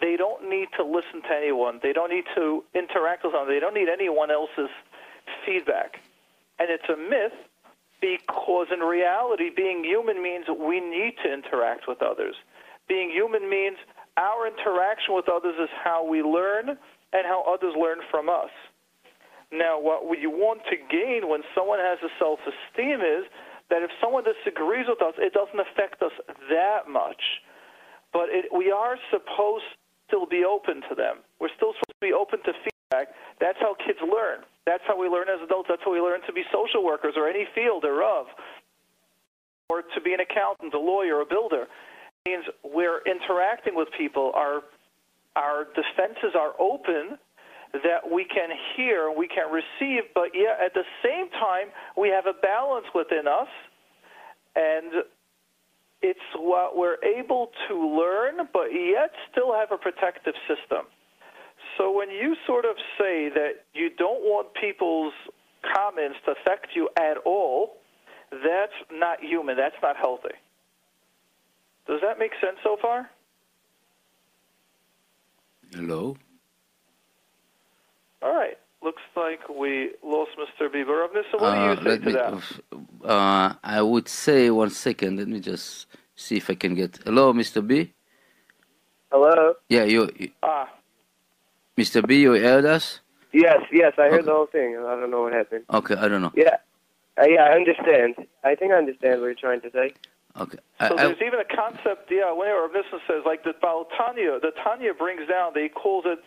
[0.00, 1.80] they don't need to listen to anyone.
[1.82, 3.48] They don't need to interact with someone.
[3.48, 4.70] They don't need anyone else's
[5.44, 6.00] feedback.
[6.58, 7.36] And it's a myth
[8.00, 12.34] because in reality, being human means we need to interact with others.
[12.88, 13.76] Being human means
[14.16, 18.50] our interaction with others is how we learn and how others learn from us.
[19.52, 23.24] Now, what we want to gain when someone has a self esteem is
[23.72, 26.12] that if someone disagrees with us, it doesn't affect us
[26.52, 27.40] that much.
[28.12, 29.80] But it, we are supposed to
[30.12, 31.24] still be open to them.
[31.40, 33.16] We're still supposed to be open to feedback.
[33.40, 34.44] That's how kids learn.
[34.68, 35.72] That's how we learn as adults.
[35.72, 38.28] That's how we learn to be social workers or any field thereof,
[39.72, 41.64] or to be an accountant, a lawyer, a builder.
[41.64, 44.32] It means we're interacting with people.
[44.36, 44.60] Our
[45.34, 47.16] our defenses are open
[47.72, 52.26] that we can hear, we can receive, but yet at the same time we have
[52.26, 53.48] a balance within us,
[54.54, 55.04] and
[56.02, 60.86] it's what we're able to learn, but yet still have a protective system.
[61.78, 65.14] So when you sort of say that you don't want people's
[65.74, 67.78] comments to affect you at all,
[68.30, 69.56] that's not human.
[69.56, 70.34] That's not healthy.
[71.86, 73.10] Does that make sense so far?
[75.72, 76.16] Hello?
[78.22, 78.56] All right.
[78.82, 80.68] Looks like we lost Mr.
[80.68, 81.06] Bieber.
[81.30, 83.08] So what Uh, do you say let to me, that?
[83.08, 85.18] uh, I would say one second.
[85.18, 86.98] Let me just see if I can get.
[87.04, 87.64] Hello, Mr.
[87.64, 87.92] B.
[89.12, 89.54] Hello.
[89.68, 90.68] Yeah, you, you Ah,
[91.76, 92.04] Mr.
[92.06, 92.22] B.
[92.22, 93.00] You heard us?
[93.32, 94.26] Yes, yes, I heard Okay.
[94.26, 94.76] the whole thing.
[94.76, 95.64] I don't know what happened.
[95.72, 96.32] Okay, I don't know.
[96.34, 96.56] Yeah,
[97.18, 98.14] uh, yeah, I understand.
[98.44, 99.94] I think I understand what you're trying to say.
[100.38, 103.52] Okay, so I, I, there's even a concept, yeah, whenever a business says, like the
[103.60, 106.18] Baal Tanya, the Tanya brings down, they calls it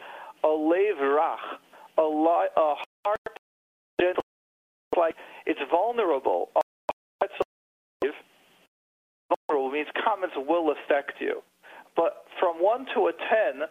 [0.44, 1.42] a lev rach,
[1.98, 3.40] a, a heart,
[4.00, 4.24] gentle,
[4.98, 6.50] like it's vulnerable.
[7.22, 8.12] So
[9.48, 11.42] vulnerable means comments will affect you.
[11.96, 13.68] But from 1 to a 10,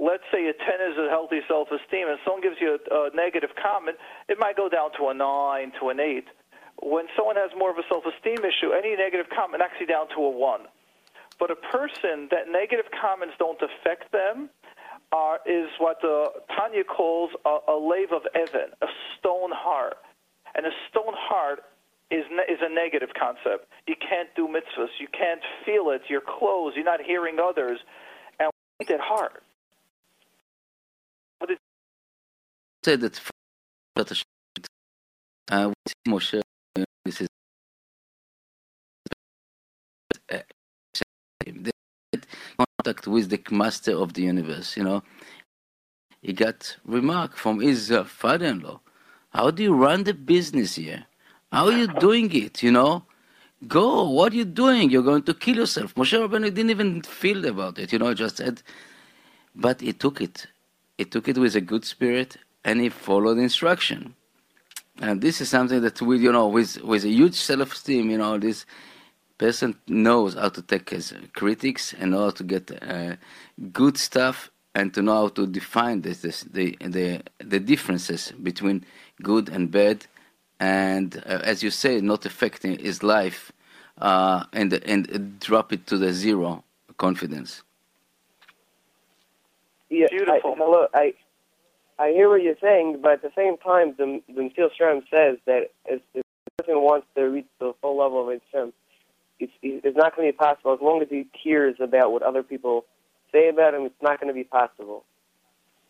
[0.00, 3.50] let's say a 10 is a healthy self-esteem, and someone gives you a, a negative
[3.60, 6.24] comment, it might go down to a 9, to an 8.
[6.80, 10.30] When someone has more of a self-esteem issue, any negative comment actually down to a
[10.30, 10.60] 1.
[11.38, 14.50] But a person that negative comments don't affect them
[15.12, 16.00] are, is what
[16.54, 18.86] Tanya calls a, a lave of Evan, a
[19.18, 19.96] stone heart.
[20.54, 21.60] And a stone heart
[22.10, 23.68] is ne- is a negative concept.
[23.86, 24.88] You can't do mitzvahs.
[24.98, 26.02] You can't feel it.
[26.08, 26.76] You're closed.
[26.76, 27.78] You're not hearing others.
[28.40, 29.42] And we need that heart.
[31.38, 31.58] What did
[32.84, 33.20] say that
[35.50, 35.72] uh,
[36.06, 36.40] Moshe,
[37.04, 37.28] this is
[40.30, 40.38] uh,
[42.78, 44.76] contact with the master of the universe.
[44.76, 45.02] You know,
[46.22, 48.80] he got remark from his uh, father-in-law.
[49.30, 51.04] How do you run the business here?
[51.50, 52.62] How are you doing it?
[52.62, 53.04] You know,
[53.66, 54.08] go.
[54.08, 54.90] What are you doing?
[54.90, 55.94] You're going to kill yourself.
[55.96, 57.92] Moshe Rabbeinu didn't even feel about it.
[57.92, 58.62] You know, just said,
[59.54, 60.46] but he took it.
[60.98, 64.14] He took it with a good spirit and he followed instruction.
[65.00, 68.38] And this is something that we, you know, with with a huge self-esteem, you know,
[68.38, 68.66] this
[69.38, 73.16] person knows how to take his critics and how to get uh,
[73.72, 78.84] good stuff and to know how to define this, this, the, the, the differences between
[79.22, 80.06] good and bad,
[80.60, 83.52] and uh, as you say, not affecting his life
[83.98, 86.64] uh, and, and drop it to the zero
[86.96, 87.62] confidence.
[89.90, 90.52] Yeah, Beautiful.
[90.52, 91.14] I, hello, I
[91.98, 95.38] I hear what you're saying, but at the same time, the the Mesilas Yesharim says
[95.46, 98.72] that if, if the person wants to reach the full level of Hashem,
[99.40, 102.42] it's it's not going to be possible as long as he hears about what other
[102.42, 102.84] people
[103.32, 103.82] say about him.
[103.82, 105.04] It's not going to be possible.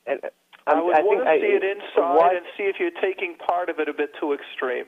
[0.07, 0.29] And uh,
[0.67, 2.77] I'm, I would I want think to I, see it inside why- and see if
[2.79, 4.85] you're taking part of it a bit too extreme.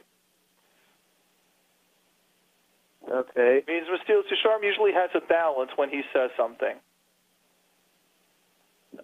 [3.11, 3.62] Okay.
[3.66, 6.77] means Mesilas Yesharim usually has a balance when he says something.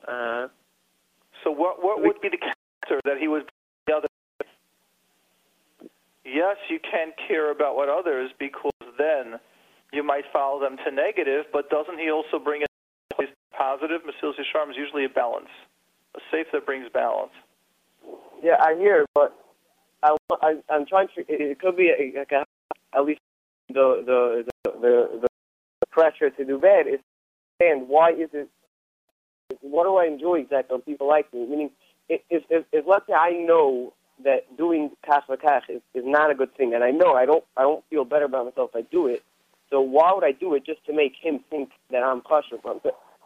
[0.06, 0.48] Uh,
[1.44, 3.44] So what what would be the counter that he bring
[3.86, 4.08] the other?
[6.26, 9.38] Yes, you can care about what others because then
[9.92, 14.00] you might follow them to negative, but doesn't he also bring it positive?
[14.02, 15.48] Mesilas Yesharim is usually a balance,
[16.16, 17.30] a safe that brings balance.
[18.42, 19.38] yeah, I hear, but
[20.02, 21.24] I, I I'm trying to.
[21.28, 22.44] It, could be like a,
[22.96, 23.20] at least
[23.68, 25.28] the the the the,
[25.80, 27.00] the pressure to do bad is
[27.60, 28.48] and why is it?
[29.60, 31.46] What do I enjoy exactly people like me?
[31.46, 31.70] Meaning,
[32.08, 34.90] if, if, if let's say I know that doing
[35.26, 37.84] for cash is, is not a good thing, and I know I don't I don't
[37.90, 39.22] feel better about myself if I do it.
[39.70, 42.56] So why would I do it just to make him think that I'm kosher?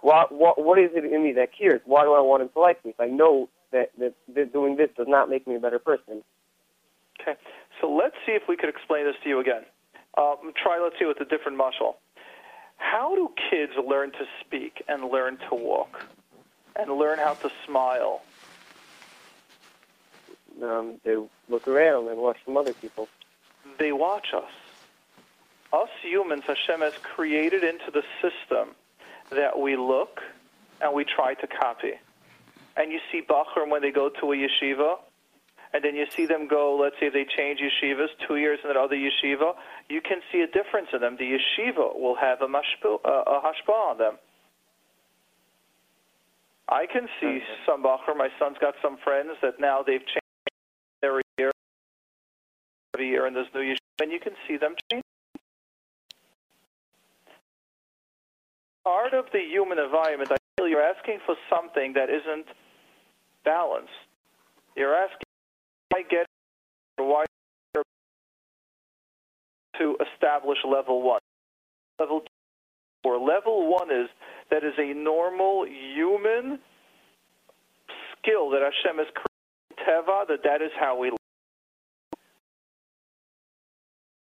[0.00, 1.80] What what what is it in me that cares?
[1.84, 4.76] Why do I want him to like me if I know that that, that doing
[4.76, 6.22] this does not make me a better person?
[7.20, 7.38] Okay,
[7.80, 9.62] so let's see if we could explain this to you again.
[10.16, 11.98] Um, try, let's see, with a different muscle.
[12.78, 16.06] How do kids learn to speak and learn to walk
[16.76, 18.22] and learn how to smile?
[20.62, 21.16] Um, they
[21.48, 23.08] look around and watch from other people.
[23.78, 24.50] They watch us.
[25.72, 28.74] Us humans, Hashem has created into the system
[29.30, 30.20] that we look
[30.80, 31.92] and we try to copy.
[32.76, 34.98] And you see Bachram when they go to a yeshiva,
[35.72, 38.76] and then you see them go, let's say they change yeshivas, two years in that
[38.76, 39.54] other yeshiva,
[39.88, 41.16] you can see a difference in them.
[41.16, 44.14] The yeshiva will have a, mashpil, uh, a hashpah on them.
[46.68, 50.19] I can see some Bachram, my son's got some friends that now they've changed
[52.94, 55.04] every year in this new yeshiva, and you can see them change.
[58.84, 62.46] Part of the human environment, I feel you're asking for something that isn't
[63.44, 63.90] balanced.
[64.76, 65.26] You're asking,
[65.90, 66.26] why get
[66.96, 67.24] why
[69.78, 71.20] to establish level one?
[71.98, 72.26] Level two
[73.08, 74.08] or level one is
[74.50, 76.58] that is a normal human
[78.12, 79.26] skill that Hashem has created.
[79.80, 81.10] Teva, that that is how we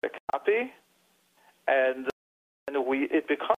[0.05, 0.73] the copy,
[1.69, 2.09] and
[2.69, 3.57] and we it becomes.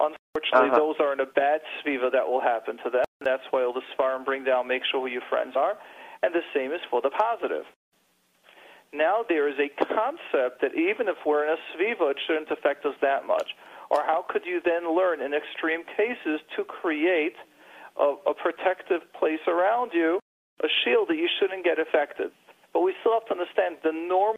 [0.00, 0.78] Unfortunately, Uh-huh.
[0.78, 3.04] those are in a bad sviva that will happen to them.
[3.20, 5.76] That's why all the Seforim bring down, make sure who your friends are.
[6.22, 7.66] And the same is for the positive.
[8.92, 12.86] Now there is a concept that even if we're in a sviva, it shouldn't affect
[12.86, 13.54] us that much.
[13.90, 17.36] Or how could you then learn in extreme cases to create
[17.96, 20.20] a, a protective place around you,
[20.62, 22.30] a shield that you shouldn't get affected?
[22.72, 24.36] But we still have to understand the normal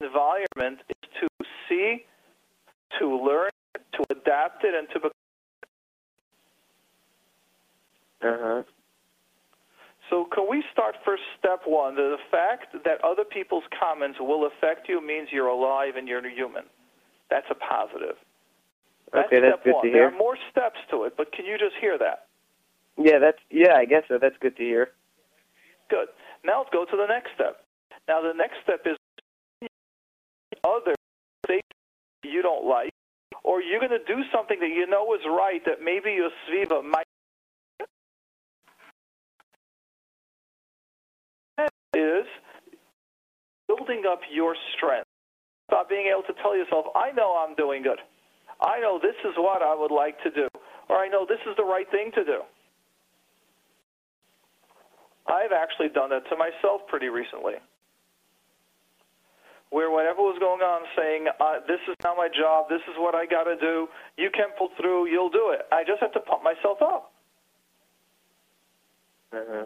[0.00, 1.28] environment is to
[1.68, 2.04] see,
[2.98, 5.10] to learn, to adapt it, and to become.
[8.22, 8.62] Uh huh.
[10.10, 11.96] So, can we start first step one?
[11.96, 16.64] The fact that other people's comments will affect you means you're alive and you're human.
[17.28, 18.16] That's a positive.
[19.12, 19.86] That's Okay, that's good one.
[19.86, 22.25] to There are more steps to it, but can you just hear that?
[22.98, 23.74] Yeah, that's yeah.
[23.76, 24.18] I guess so.
[24.20, 24.88] That's good to hear.
[25.90, 26.08] Good.
[26.44, 27.58] Now let's go to the next step.
[28.08, 28.96] Now the next step is
[30.64, 30.94] other
[31.46, 31.62] things
[32.24, 32.90] you don't like,
[33.44, 36.82] or you're going to do something that you know is right that maybe your sviva
[36.84, 37.06] might
[41.94, 42.26] is
[43.68, 45.06] building up your strength.
[45.68, 47.98] About being able to tell yourself, I know I'm doing good.
[48.60, 50.48] I know this is what I would like to do,
[50.88, 52.40] or I know this is the right thing to do.
[55.28, 57.54] I've actually done that to myself pretty recently.
[59.70, 63.14] Where whatever was going on, saying, uh, This is not my job, this is what
[63.14, 65.66] I got to do, you can pull through, you'll do it.
[65.72, 67.12] I just have to pump myself up.
[69.32, 69.64] Uh-huh.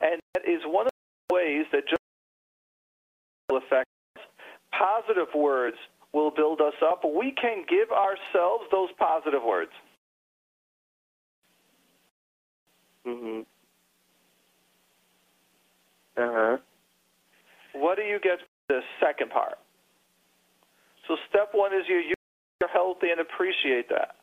[0.00, 0.92] And that is one of
[1.28, 2.00] the ways that just
[3.48, 4.22] will affect us.
[4.70, 5.76] positive words
[6.12, 7.02] will build us up.
[7.04, 9.72] We can give ourselves those positive words.
[13.06, 13.46] Mhm.
[16.18, 16.56] Uh huh.
[17.74, 18.38] What do you get
[18.68, 19.58] the second part?
[21.06, 22.14] So step one is you
[22.60, 24.16] you're healthy and appreciate that.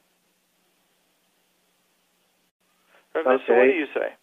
[3.15, 3.77] Rav Nissen, what do Okay.
[3.77, 4.13] you say?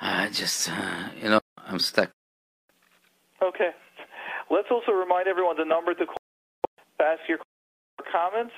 [0.00, 2.10] I just, uh, you know, I'm stuck.
[3.42, 3.70] Okay.
[4.50, 6.16] Let's also remind everyone the number to call
[7.00, 7.38] ask your
[8.12, 8.52] comments.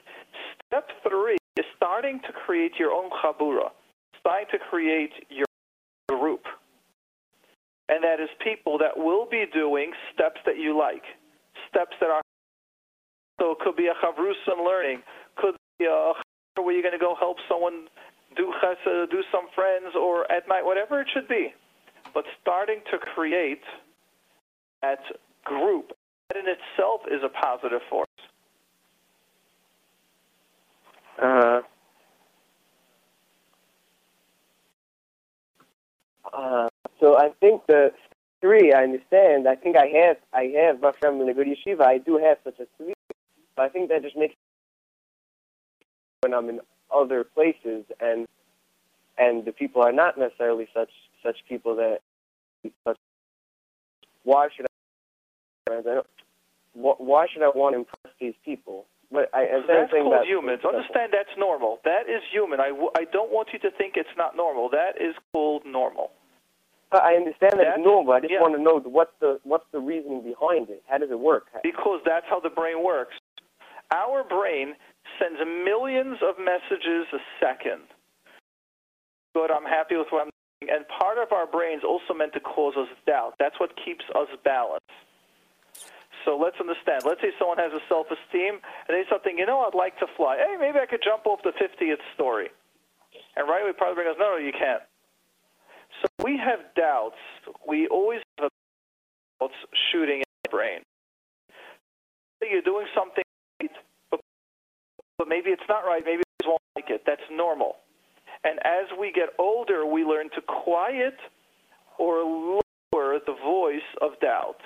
[0.69, 3.71] Step three is starting to create your own chabura,
[4.21, 5.47] starting to create your
[6.09, 6.45] group
[7.93, 11.05] and that is people that will be doing steps that you like,
[11.69, 12.23] steps that are.
[13.41, 15.03] So it could be a chavrusan learning,
[15.37, 16.13] could be a
[16.57, 17.89] where you're going to go help someone
[18.37, 21.53] do chesed, do some friends, or at night, whatever it should be.
[22.15, 23.63] But starting to create
[24.83, 25.01] that
[25.45, 25.93] group,
[26.29, 28.09] that in itself is a positive force.
[31.23, 31.61] Uh,
[36.33, 36.69] uh,
[37.01, 37.93] so I think the
[38.41, 39.49] three, I understand.
[39.49, 41.83] I think I have, I have Hashem in a good yeshiva.
[41.83, 42.95] I do have such a three.
[43.57, 44.35] But I think that just makes
[46.21, 46.61] when I'm in
[46.95, 48.27] other places and
[49.19, 50.91] and the people are not necessarily such
[51.23, 51.99] such people that.
[52.87, 52.97] Such,
[54.25, 54.67] why should
[55.69, 55.73] I?
[55.73, 56.01] I
[56.75, 58.87] why should I want to impress these people?
[59.11, 60.65] But I, then That's called that- humans.
[60.65, 61.81] Understand that's normal.
[61.85, 62.61] That is human.
[62.61, 64.71] I, w- I don't want you to think it's not normal.
[64.71, 66.11] That is called normal.
[66.93, 68.13] I understand that That's- it's normal.
[68.13, 68.41] But I just yeah.
[68.41, 70.83] want to know what's the what's the reasoning behind it.
[70.89, 71.47] How does it work?
[71.63, 73.15] because that's how the brain works.
[73.93, 74.75] Our brain
[75.21, 77.85] sends millions of messages a second.
[79.35, 80.32] Good, I'm happy with what I'm.
[80.71, 83.35] And part of our brain's also meant to cause us doubt.
[83.39, 84.87] That's what keeps us balanced.
[86.25, 87.03] So let's understand.
[87.05, 90.07] Let's say someone has a self esteem and they something, you know, I'd like to
[90.17, 90.39] fly.
[90.39, 92.49] Hey, maybe I could jump off the 50th story.
[93.35, 94.83] And right away, part of the brain goes, no, no, you can't.
[96.01, 97.21] So we have doubts.
[97.67, 98.51] We always have
[99.41, 99.59] doubts
[99.91, 100.83] shooting in the brain
[102.51, 103.25] you're doing something
[103.61, 103.71] right,
[104.11, 104.21] but,
[105.19, 106.03] but maybe it's not right.
[106.05, 107.03] Maybe you won't like it.
[107.07, 107.77] That's normal.
[108.45, 111.15] And as we get older, we learn to quiet
[111.99, 114.59] or lower the voice of doubt.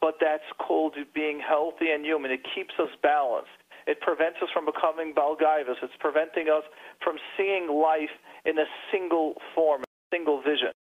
[0.00, 2.30] But that's called being healthy and human.
[2.30, 3.56] It keeps us balanced.
[3.86, 5.80] It prevents us from becoming balgaivas.
[5.82, 6.64] It's preventing us
[7.02, 8.12] from seeing life
[8.44, 10.74] in a single form, a single vision.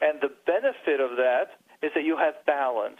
[0.00, 2.98] And the benefit of that is that you have balance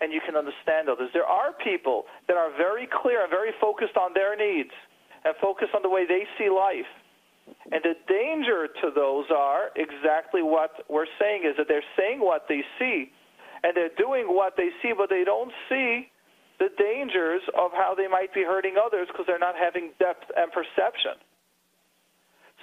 [0.00, 1.10] and you can understand others.
[1.12, 4.74] There are people that are very clear and very focused on their needs
[5.24, 6.90] and focused on the way they see life.
[7.70, 12.46] And the danger to those are exactly what we're saying is that they're saying what
[12.48, 13.12] they see
[13.62, 16.10] and they're doing what they see, but they don't see
[16.58, 20.50] the dangers of how they might be hurting others because they're not having depth and
[20.52, 21.18] perception.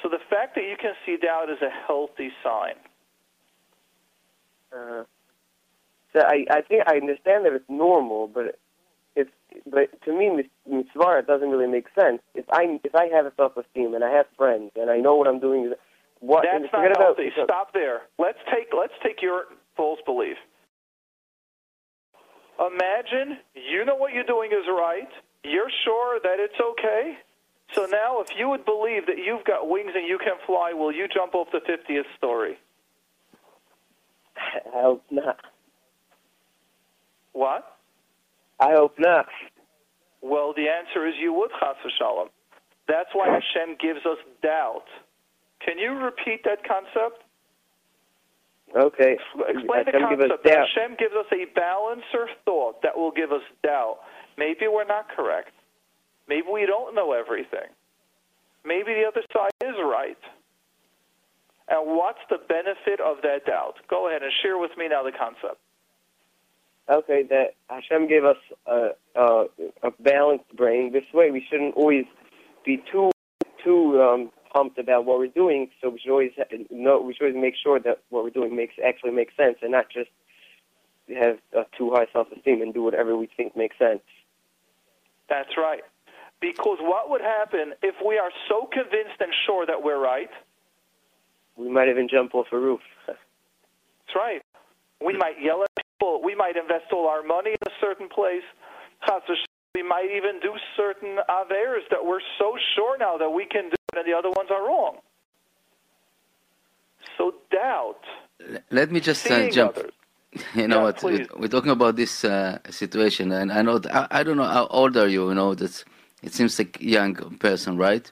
[0.02, 2.76] So the fact that you can see doubt is a healthy sign.
[4.72, 5.04] Uh,
[6.14, 8.58] so I I think I understand that it's normal, but
[9.16, 9.32] it's
[9.66, 12.22] but to me mitzvah doesn't really make sense.
[12.36, 15.16] If I if I have a self esteem and I have friends and I know
[15.16, 15.74] what I'm doing,
[16.20, 17.18] what That's not about.
[17.44, 18.02] Stop there.
[18.18, 19.46] Let's take let's take your
[19.76, 20.38] false belief.
[22.60, 25.10] Imagine you know what you're doing is right.
[25.44, 27.18] You're sure that it's okay.
[27.74, 30.92] So now, if you would believe that you've got wings and you can fly, will
[30.92, 32.58] you jump off the 50th story?
[34.38, 35.38] I hope not.
[37.34, 37.78] What?
[38.60, 39.28] I hope not.
[40.22, 42.28] Well, the answer is you would, Chas v'shalom.
[42.88, 44.86] That's why Hashem gives us doubt.
[45.66, 47.24] Can you repeat that concept?
[48.76, 49.18] Okay.
[49.48, 50.44] Explain the Hashem give us concept.
[50.46, 50.68] doubt.
[50.76, 54.00] Hashem gives us a balancer thought that will give us doubt.
[54.38, 55.52] Maybe we're not correct.
[56.28, 57.70] Maybe we don't know everything.
[58.66, 60.18] Maybe the other side is right.
[61.70, 63.76] And what's the benefit of that doubt?
[63.90, 65.62] Go ahead and share with me now the concept.
[66.90, 69.46] Okay, that Hashem gave us a, a,
[69.84, 70.92] a balanced brain.
[70.92, 72.06] This way, we shouldn't always
[72.66, 73.12] be too
[73.64, 75.70] too um, pumped about what we're doing.
[75.82, 76.32] So we should always
[76.72, 77.00] know.
[77.02, 79.86] We should always make sure that what we're doing makes actually makes sense, and not
[79.94, 80.10] just
[81.16, 84.02] have a too high self-esteem and do whatever we think makes sense.
[85.28, 85.82] That's right.
[86.42, 90.30] Because what would happen if we are so convinced and sure that we're right?
[91.58, 92.80] We might even jump off a roof.
[93.08, 93.20] That's
[94.16, 94.42] right.
[95.06, 95.69] We might yell at
[96.24, 98.48] We might invest all our money in a certain place.
[99.76, 103.76] we might even do certain averes that we're so sure now that we can do
[103.98, 104.98] and the other ones are wrong.
[107.18, 108.04] So doubt.
[108.72, 109.78] Let me just uh, jump.
[109.78, 109.92] Others.
[110.54, 110.98] You know yeah, what?
[110.98, 111.28] Please.
[111.36, 114.96] We're talking about this uh, situation, and I know I, I, don't know how old
[114.96, 115.28] are you.
[115.30, 115.84] You know that
[116.22, 118.10] it seems like young person, right?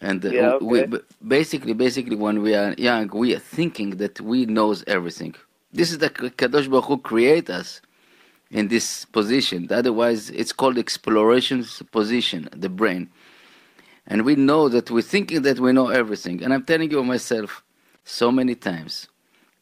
[0.00, 0.86] And uh, yeah, okay.
[0.86, 0.98] we,
[1.28, 5.34] basically, basically, when we are young, we are thinking that we knows everything.
[5.76, 7.82] This is the Kadosh Baruch Hu create us
[8.50, 9.68] in this position.
[9.70, 13.10] Otherwise, it's called exploration position, the brain.
[14.06, 16.42] And we know that we're thinking that we know everything.
[16.42, 17.62] And I'm telling you myself
[18.04, 19.08] so many times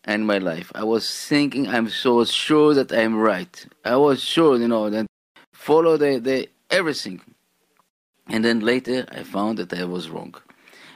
[0.07, 3.67] in my life, I was thinking I'm so sure that I'm right.
[3.85, 5.07] I was sure, you know, that
[5.53, 7.23] follow the, the everything.
[8.29, 10.37] And then later I found that I was wrong.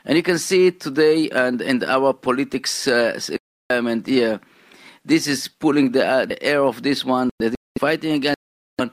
[0.05, 3.19] And you can see it today and in our politics uh,
[3.69, 4.41] environment here.
[5.09, 8.37] This is pulling the, uh, the air of this one, that is fighting against
[8.77, 8.91] one,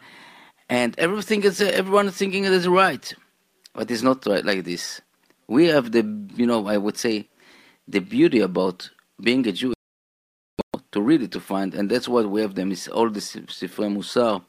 [0.70, 3.14] and everything is uh, everyone is thinking it is right,
[3.74, 5.02] but it's not right like this.
[5.50, 6.04] We have the,
[6.38, 7.28] you know, I would say,
[7.86, 8.90] the beauty about
[9.20, 9.74] being a Jew
[10.94, 14.42] to really to find, and that's what we have them is all the Sifrei Musar,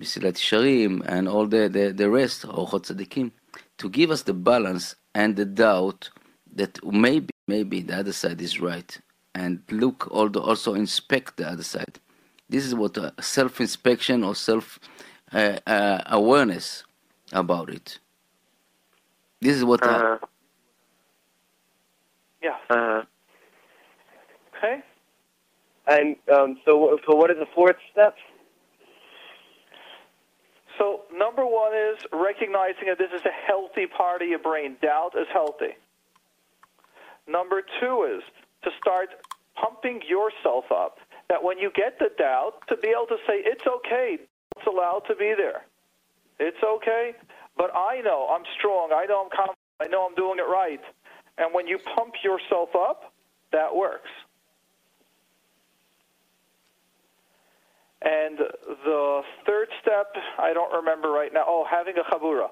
[0.00, 3.30] Mesilat Yesharim, and all the, the, the rest, Orchot Tzadikim,
[3.78, 6.10] to give us the balance and the doubt
[6.52, 8.98] that maybe, maybe the other side is right,
[9.36, 12.00] and look, also inspect the other side.
[12.48, 16.84] This is what uh, self-inspection or self-awareness
[17.32, 17.98] uh, uh, about it.
[19.40, 19.82] This is what.
[19.82, 20.18] Uh,
[22.42, 22.56] yeah.
[22.70, 23.02] Uh,
[24.56, 24.82] okay.
[25.86, 28.16] And um, so, so what is the fourth step?
[30.78, 34.78] So number one is recognizing that this is a healthy part of your brain.
[34.80, 35.76] Doubt is healthy.
[37.28, 38.22] Number two is
[38.62, 39.08] to start
[39.60, 40.98] pumping yourself up.
[41.28, 44.18] That when you get the doubt, to be able to say, it's okay,
[44.56, 45.66] it's allowed to be there.
[46.38, 47.12] It's okay,
[47.56, 48.90] but I know I'm strong.
[48.94, 49.58] I know I'm confident.
[49.80, 50.80] I know I'm doing it right.
[51.38, 53.12] And when you pump yourself up,
[53.52, 54.08] that works.
[58.02, 58.38] And
[58.84, 61.44] the third step, I don't remember right now.
[61.46, 62.48] Oh, having a chabura.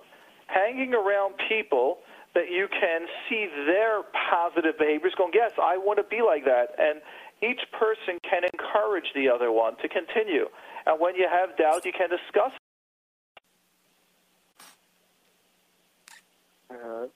[0.46, 1.98] Hanging around people
[2.35, 6.74] that you can see their positive behaviors going, yes, I want to be like that.
[6.78, 7.01] And
[7.43, 10.47] each person can encourage the other one to continue.
[10.87, 12.53] And when you have doubt, you can discuss.
[16.70, 17.07] Uh,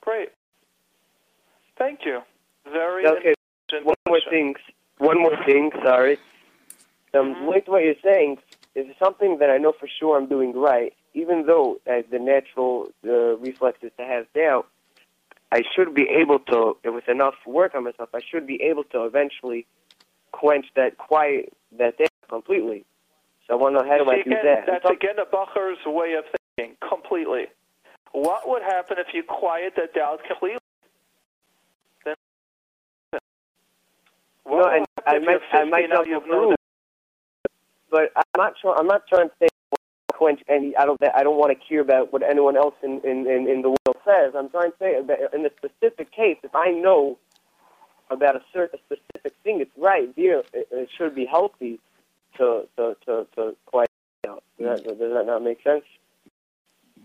[0.00, 0.30] Great.
[1.78, 2.20] Thank you.
[2.64, 3.34] Very okay.
[3.82, 4.54] One more thing.
[4.98, 5.70] One more thing.
[5.84, 6.18] Sorry.
[7.14, 7.46] Um, mm-hmm.
[7.46, 8.38] What you're saying
[8.74, 12.88] is something that I know for sure I'm doing right, even though uh, the natural
[13.06, 14.66] uh, reflex is to have doubt.
[15.50, 19.04] I should be able to, with enough work on myself, I should be able to
[19.04, 19.66] eventually
[20.32, 22.86] quench that quiet that doubt completely.
[23.46, 24.66] So I want to know how do See, I do again, that?
[24.66, 26.24] That's again a Bacher's way of
[26.56, 27.46] thinking, completely.
[28.12, 30.58] What would happen if you quiet that doubt completely?
[32.06, 32.14] Then,
[34.46, 36.54] no, and I might, I might not know
[37.90, 38.74] but I'm not sure.
[38.76, 39.48] I'm not trying to say
[40.22, 40.76] quench any.
[40.76, 41.00] I don't.
[41.14, 43.98] I don't want to care about what anyone else in in in, in the world
[44.04, 44.34] says.
[44.38, 47.18] I'm trying to say that in a specific case, if I know
[48.10, 50.42] about a certain specific thing, it's right here.
[50.52, 51.80] It, it should be healthy
[52.38, 53.90] to to to to quiet
[54.28, 54.42] out.
[54.58, 55.84] Does that, does that not make sense?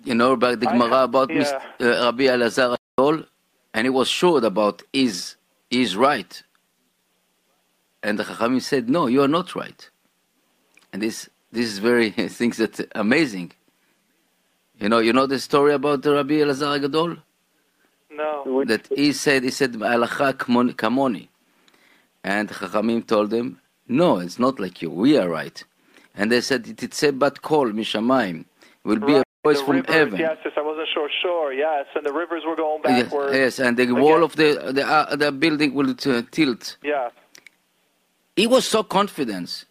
[0.03, 1.41] You know about the Gemara about yeah.
[1.41, 1.55] Mr.
[1.81, 2.77] Uh, Rabbi Elazar
[3.73, 5.35] and he was sure about is
[5.71, 6.43] is right.
[8.03, 9.89] And the Chachamim said, "No, you are not right."
[10.93, 13.51] and this this is very things that amazing.
[14.79, 17.17] You know, you know the story about the Rabbi Elazar Gadol.
[18.11, 18.63] No.
[18.65, 21.27] That he said he said Alacha kamoni,
[22.23, 24.89] and Chachamim told him, no, it's not like you.
[24.89, 25.63] We are right.
[26.15, 28.45] And they said it said but call mishamayim
[28.83, 29.23] will be right.
[29.43, 30.19] a voice the from rivers, heaven.
[30.19, 31.09] Yes, yes, I wasn't sure.
[31.21, 33.33] Sure, yes, and the rivers were going backwards.
[33.33, 36.77] Yes, yes and the wall of the the, uh, the building will uh, tilt.
[36.83, 37.09] Yeah.
[38.35, 39.65] He was so confident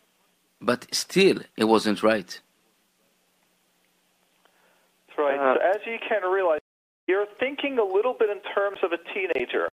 [0.60, 2.40] but still it wasn't right.
[5.08, 5.38] That's right.
[5.38, 6.60] Uh, so as you can realize,
[7.06, 9.68] you're thinking a little bit in terms of a teenager,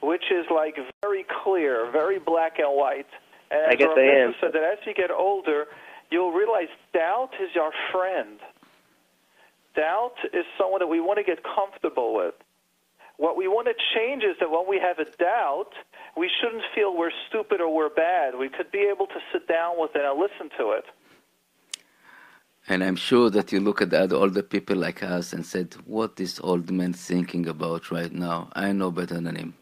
[0.00, 3.06] which is like very clear, very black and white.
[3.50, 4.34] And I guess our I am.
[4.40, 5.66] said that as you get older,
[6.10, 8.38] you'll realize doubt is our friend.
[9.74, 12.34] Doubt is someone that we want to get comfortable with.
[13.18, 15.72] What we want to change is that when we have a doubt,
[16.16, 18.36] we shouldn't feel we're stupid or we're bad.
[18.38, 20.84] We could be able to sit down with it and listen to it.
[22.68, 25.74] And I'm sure that you look at the other older people like us and said,
[25.84, 28.50] "What is old man thinking about right now?
[28.54, 29.54] I know better than him."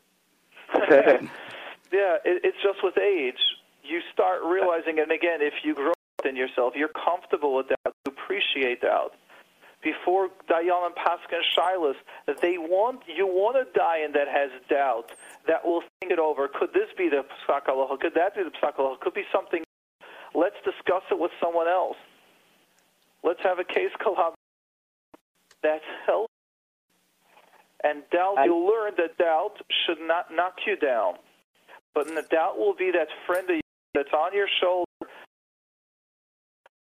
[0.90, 3.42] yeah, it, it's just with age.
[3.82, 6.74] You start realizing, and again, if you grow up within yourself.
[6.76, 7.94] You're comfortable with doubt.
[8.06, 9.14] You appreciate doubt.
[9.84, 11.94] Before Dayan and Paskin Shilas,
[12.40, 15.12] they want you want a Dayan that has doubt,
[15.46, 16.48] that will think it over.
[16.48, 17.66] Could this be the Psak
[18.00, 19.62] Could that be the Psak Could be something.
[20.34, 21.96] Let's discuss it with someone else.
[23.22, 24.32] Let's have a case collab
[25.62, 26.28] that's healthy.
[27.82, 31.14] And doubt, I, you'll learn that doubt should not knock you down.
[31.94, 33.60] But the doubt will be that friend of
[33.92, 34.84] that's on your shoulder.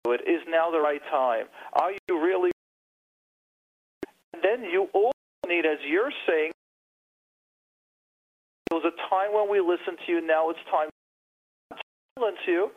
[0.06, 1.45] It is now the right time.
[1.74, 2.53] Are you really?
[4.44, 5.12] Then you also
[5.48, 6.52] need, as you're saying,
[8.70, 10.20] there was a time when we listened to you.
[10.26, 10.89] Now it's time
[11.72, 11.78] to
[12.20, 12.70] silence you,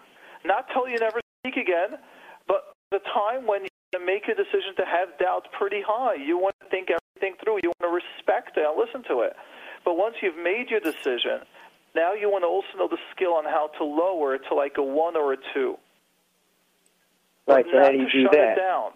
[0.44, 1.98] not tell you never speak again,
[2.46, 3.68] but the time when you
[4.04, 6.14] make a decision to have doubt pretty high.
[6.14, 7.60] You want to think everything through.
[7.62, 9.34] You want to respect it and listen to it.
[9.84, 11.46] But once you've made your decision,
[11.94, 14.76] now you want to also know the skill on how to lower it to like
[14.76, 15.78] a one or a two.
[17.46, 18.52] Right, so how do you do shut that?
[18.52, 18.90] It down.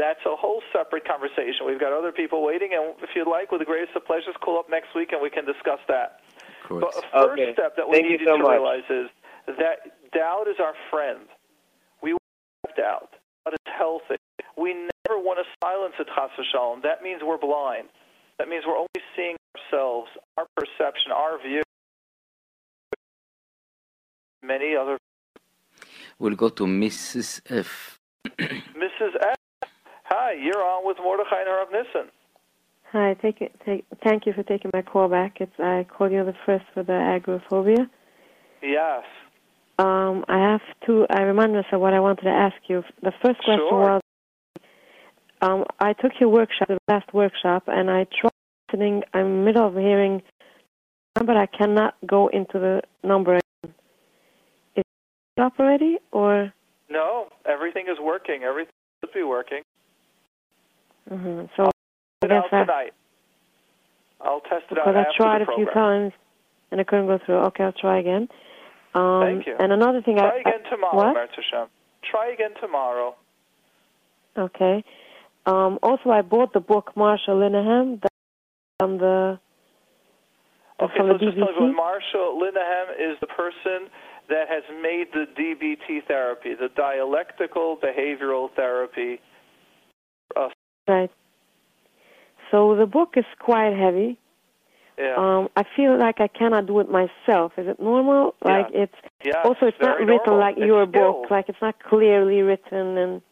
[0.00, 1.68] That's a whole separate conversation.
[1.68, 4.58] We've got other people waiting, and if you'd like, with the greatest of pleasures, call
[4.58, 6.24] up next week and we can discuss that.
[6.70, 7.52] But the first okay.
[7.52, 8.56] step that we Thank need you so to much.
[8.56, 9.12] realize is
[9.60, 11.28] that doubt is our friend.
[12.00, 13.12] We want doubt,
[13.44, 14.16] but it's healthy.
[14.56, 16.80] We never want to silence it, chas v'shalom.
[16.80, 17.88] That means we're blind.
[18.38, 21.62] That means we're only seeing ourselves, our perception, our view.
[24.42, 24.96] Many other.
[26.18, 27.42] We'll go to Mrs.
[27.50, 27.98] F.
[28.38, 29.12] Mrs.
[29.20, 29.36] F.
[30.12, 32.10] Hi, you're on with Mordechai and Rav Nissen.
[32.90, 35.36] Hi, it, take, thank you for taking my call back.
[35.40, 37.88] It's I called you the first for the agoraphobia.
[38.60, 39.04] Yes.
[39.78, 41.06] Um, I have to.
[41.08, 42.82] I remind myself what I wanted to ask you.
[43.02, 43.80] The first question Sure.
[43.80, 44.02] was,
[45.40, 48.32] um, I took your workshop, the last workshop, and I tried
[48.72, 49.04] listening.
[49.14, 50.22] I'm in the middle of hearing,
[51.14, 53.34] but I cannot go into the number.
[53.34, 53.74] again.
[54.74, 54.84] Is
[55.36, 56.52] it up already, or?
[56.90, 58.42] No, everything is working.
[58.42, 58.72] Everything
[59.04, 59.62] should be working.
[61.10, 62.92] Hmm So I It guess out I, tonight.
[64.20, 66.12] I'll test it out because I tried a few times
[66.70, 67.38] and I couldn't go through.
[67.48, 68.28] Okay, I'll try again.
[68.94, 69.56] Um, Thank you.
[69.58, 71.68] And another thing, Try I, again tomorrow, Hashem.
[72.10, 73.14] Try again tomorrow.
[74.38, 74.84] Okay.
[75.46, 78.10] Um, also, I bought the book Marsha Linehan that
[78.80, 79.40] on the
[80.80, 83.92] Okay, from so the just tell me, Marsha Linehan is the person
[84.30, 89.20] that has made the DBT therapy, the dialectical behavioral therapy.
[90.90, 91.10] Right.
[92.50, 94.18] So the book is quite heavy.
[94.98, 95.14] yeah.
[95.16, 97.52] Um, I feel like I cannot do it myself.
[97.56, 98.34] Is it normal?
[98.44, 98.50] Yeah.
[98.58, 100.40] Like it's yes, also it's not written normal.
[100.46, 101.30] like It's your book.
[101.30, 103.22] Like it's not clearly written and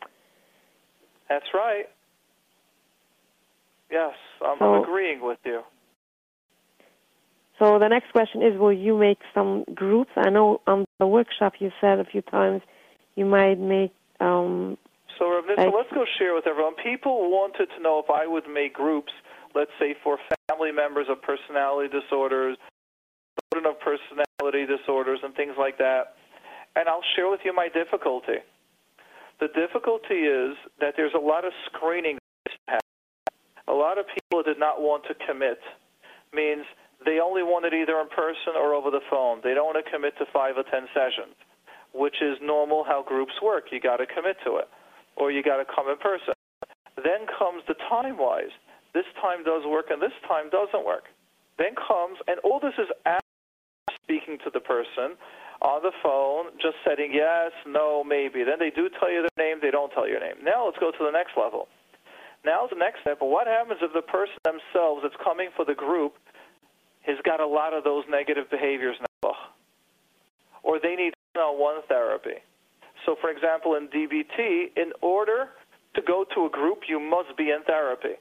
[1.28, 1.86] That's right.
[3.90, 5.62] Yes, I'm, I'm So- agreeing with you.
[7.58, 10.12] So the next question is, will you make some groups?
[10.16, 12.62] I know on the workshop you said a few times
[13.16, 13.92] you might make.
[14.20, 14.78] Um,
[15.18, 15.26] So,
[15.74, 16.74] let's go share with everyone.
[16.78, 19.10] People wanted to know if I would make groups,
[19.54, 20.16] let's say for
[20.46, 22.56] family members of personality disorders,
[23.50, 26.14] children of personality disorders, and things like that.
[26.76, 28.38] And I'll share with you my difficulty.
[29.40, 32.14] The difficulty is that there's a lot of screening.
[32.14, 32.94] that needs to happen.
[33.66, 35.58] A lot of people did not want to commit.
[36.32, 36.62] Means
[37.04, 39.40] they only want it either in person or over the phone.
[39.42, 41.34] They don't want to commit to five or ten sessions,
[41.92, 43.74] which is normal how groups work.
[43.74, 44.68] You got to commit to it
[45.18, 46.32] or you got to come in person.
[46.96, 48.54] Then comes the time wise.
[48.94, 51.10] This time does work and this time doesn't work.
[51.58, 53.26] Then comes, and all this is after
[54.02, 55.18] speaking to the person
[55.60, 58.46] on the phone, just setting yes, no, maybe.
[58.46, 60.38] Then they do tell you their name, they don't tell you your name.
[60.42, 61.66] Now let's go to the next level.
[62.44, 63.18] Now the next step.
[63.20, 66.14] What happens if the person themselves that's coming for the group
[67.02, 69.34] has got a lot of those negative behaviors now?
[70.62, 72.38] Or they need one-on-one therapy.
[73.08, 75.48] So, for example, in DBT, in order
[75.94, 78.20] to go to a group, you must be in therapy.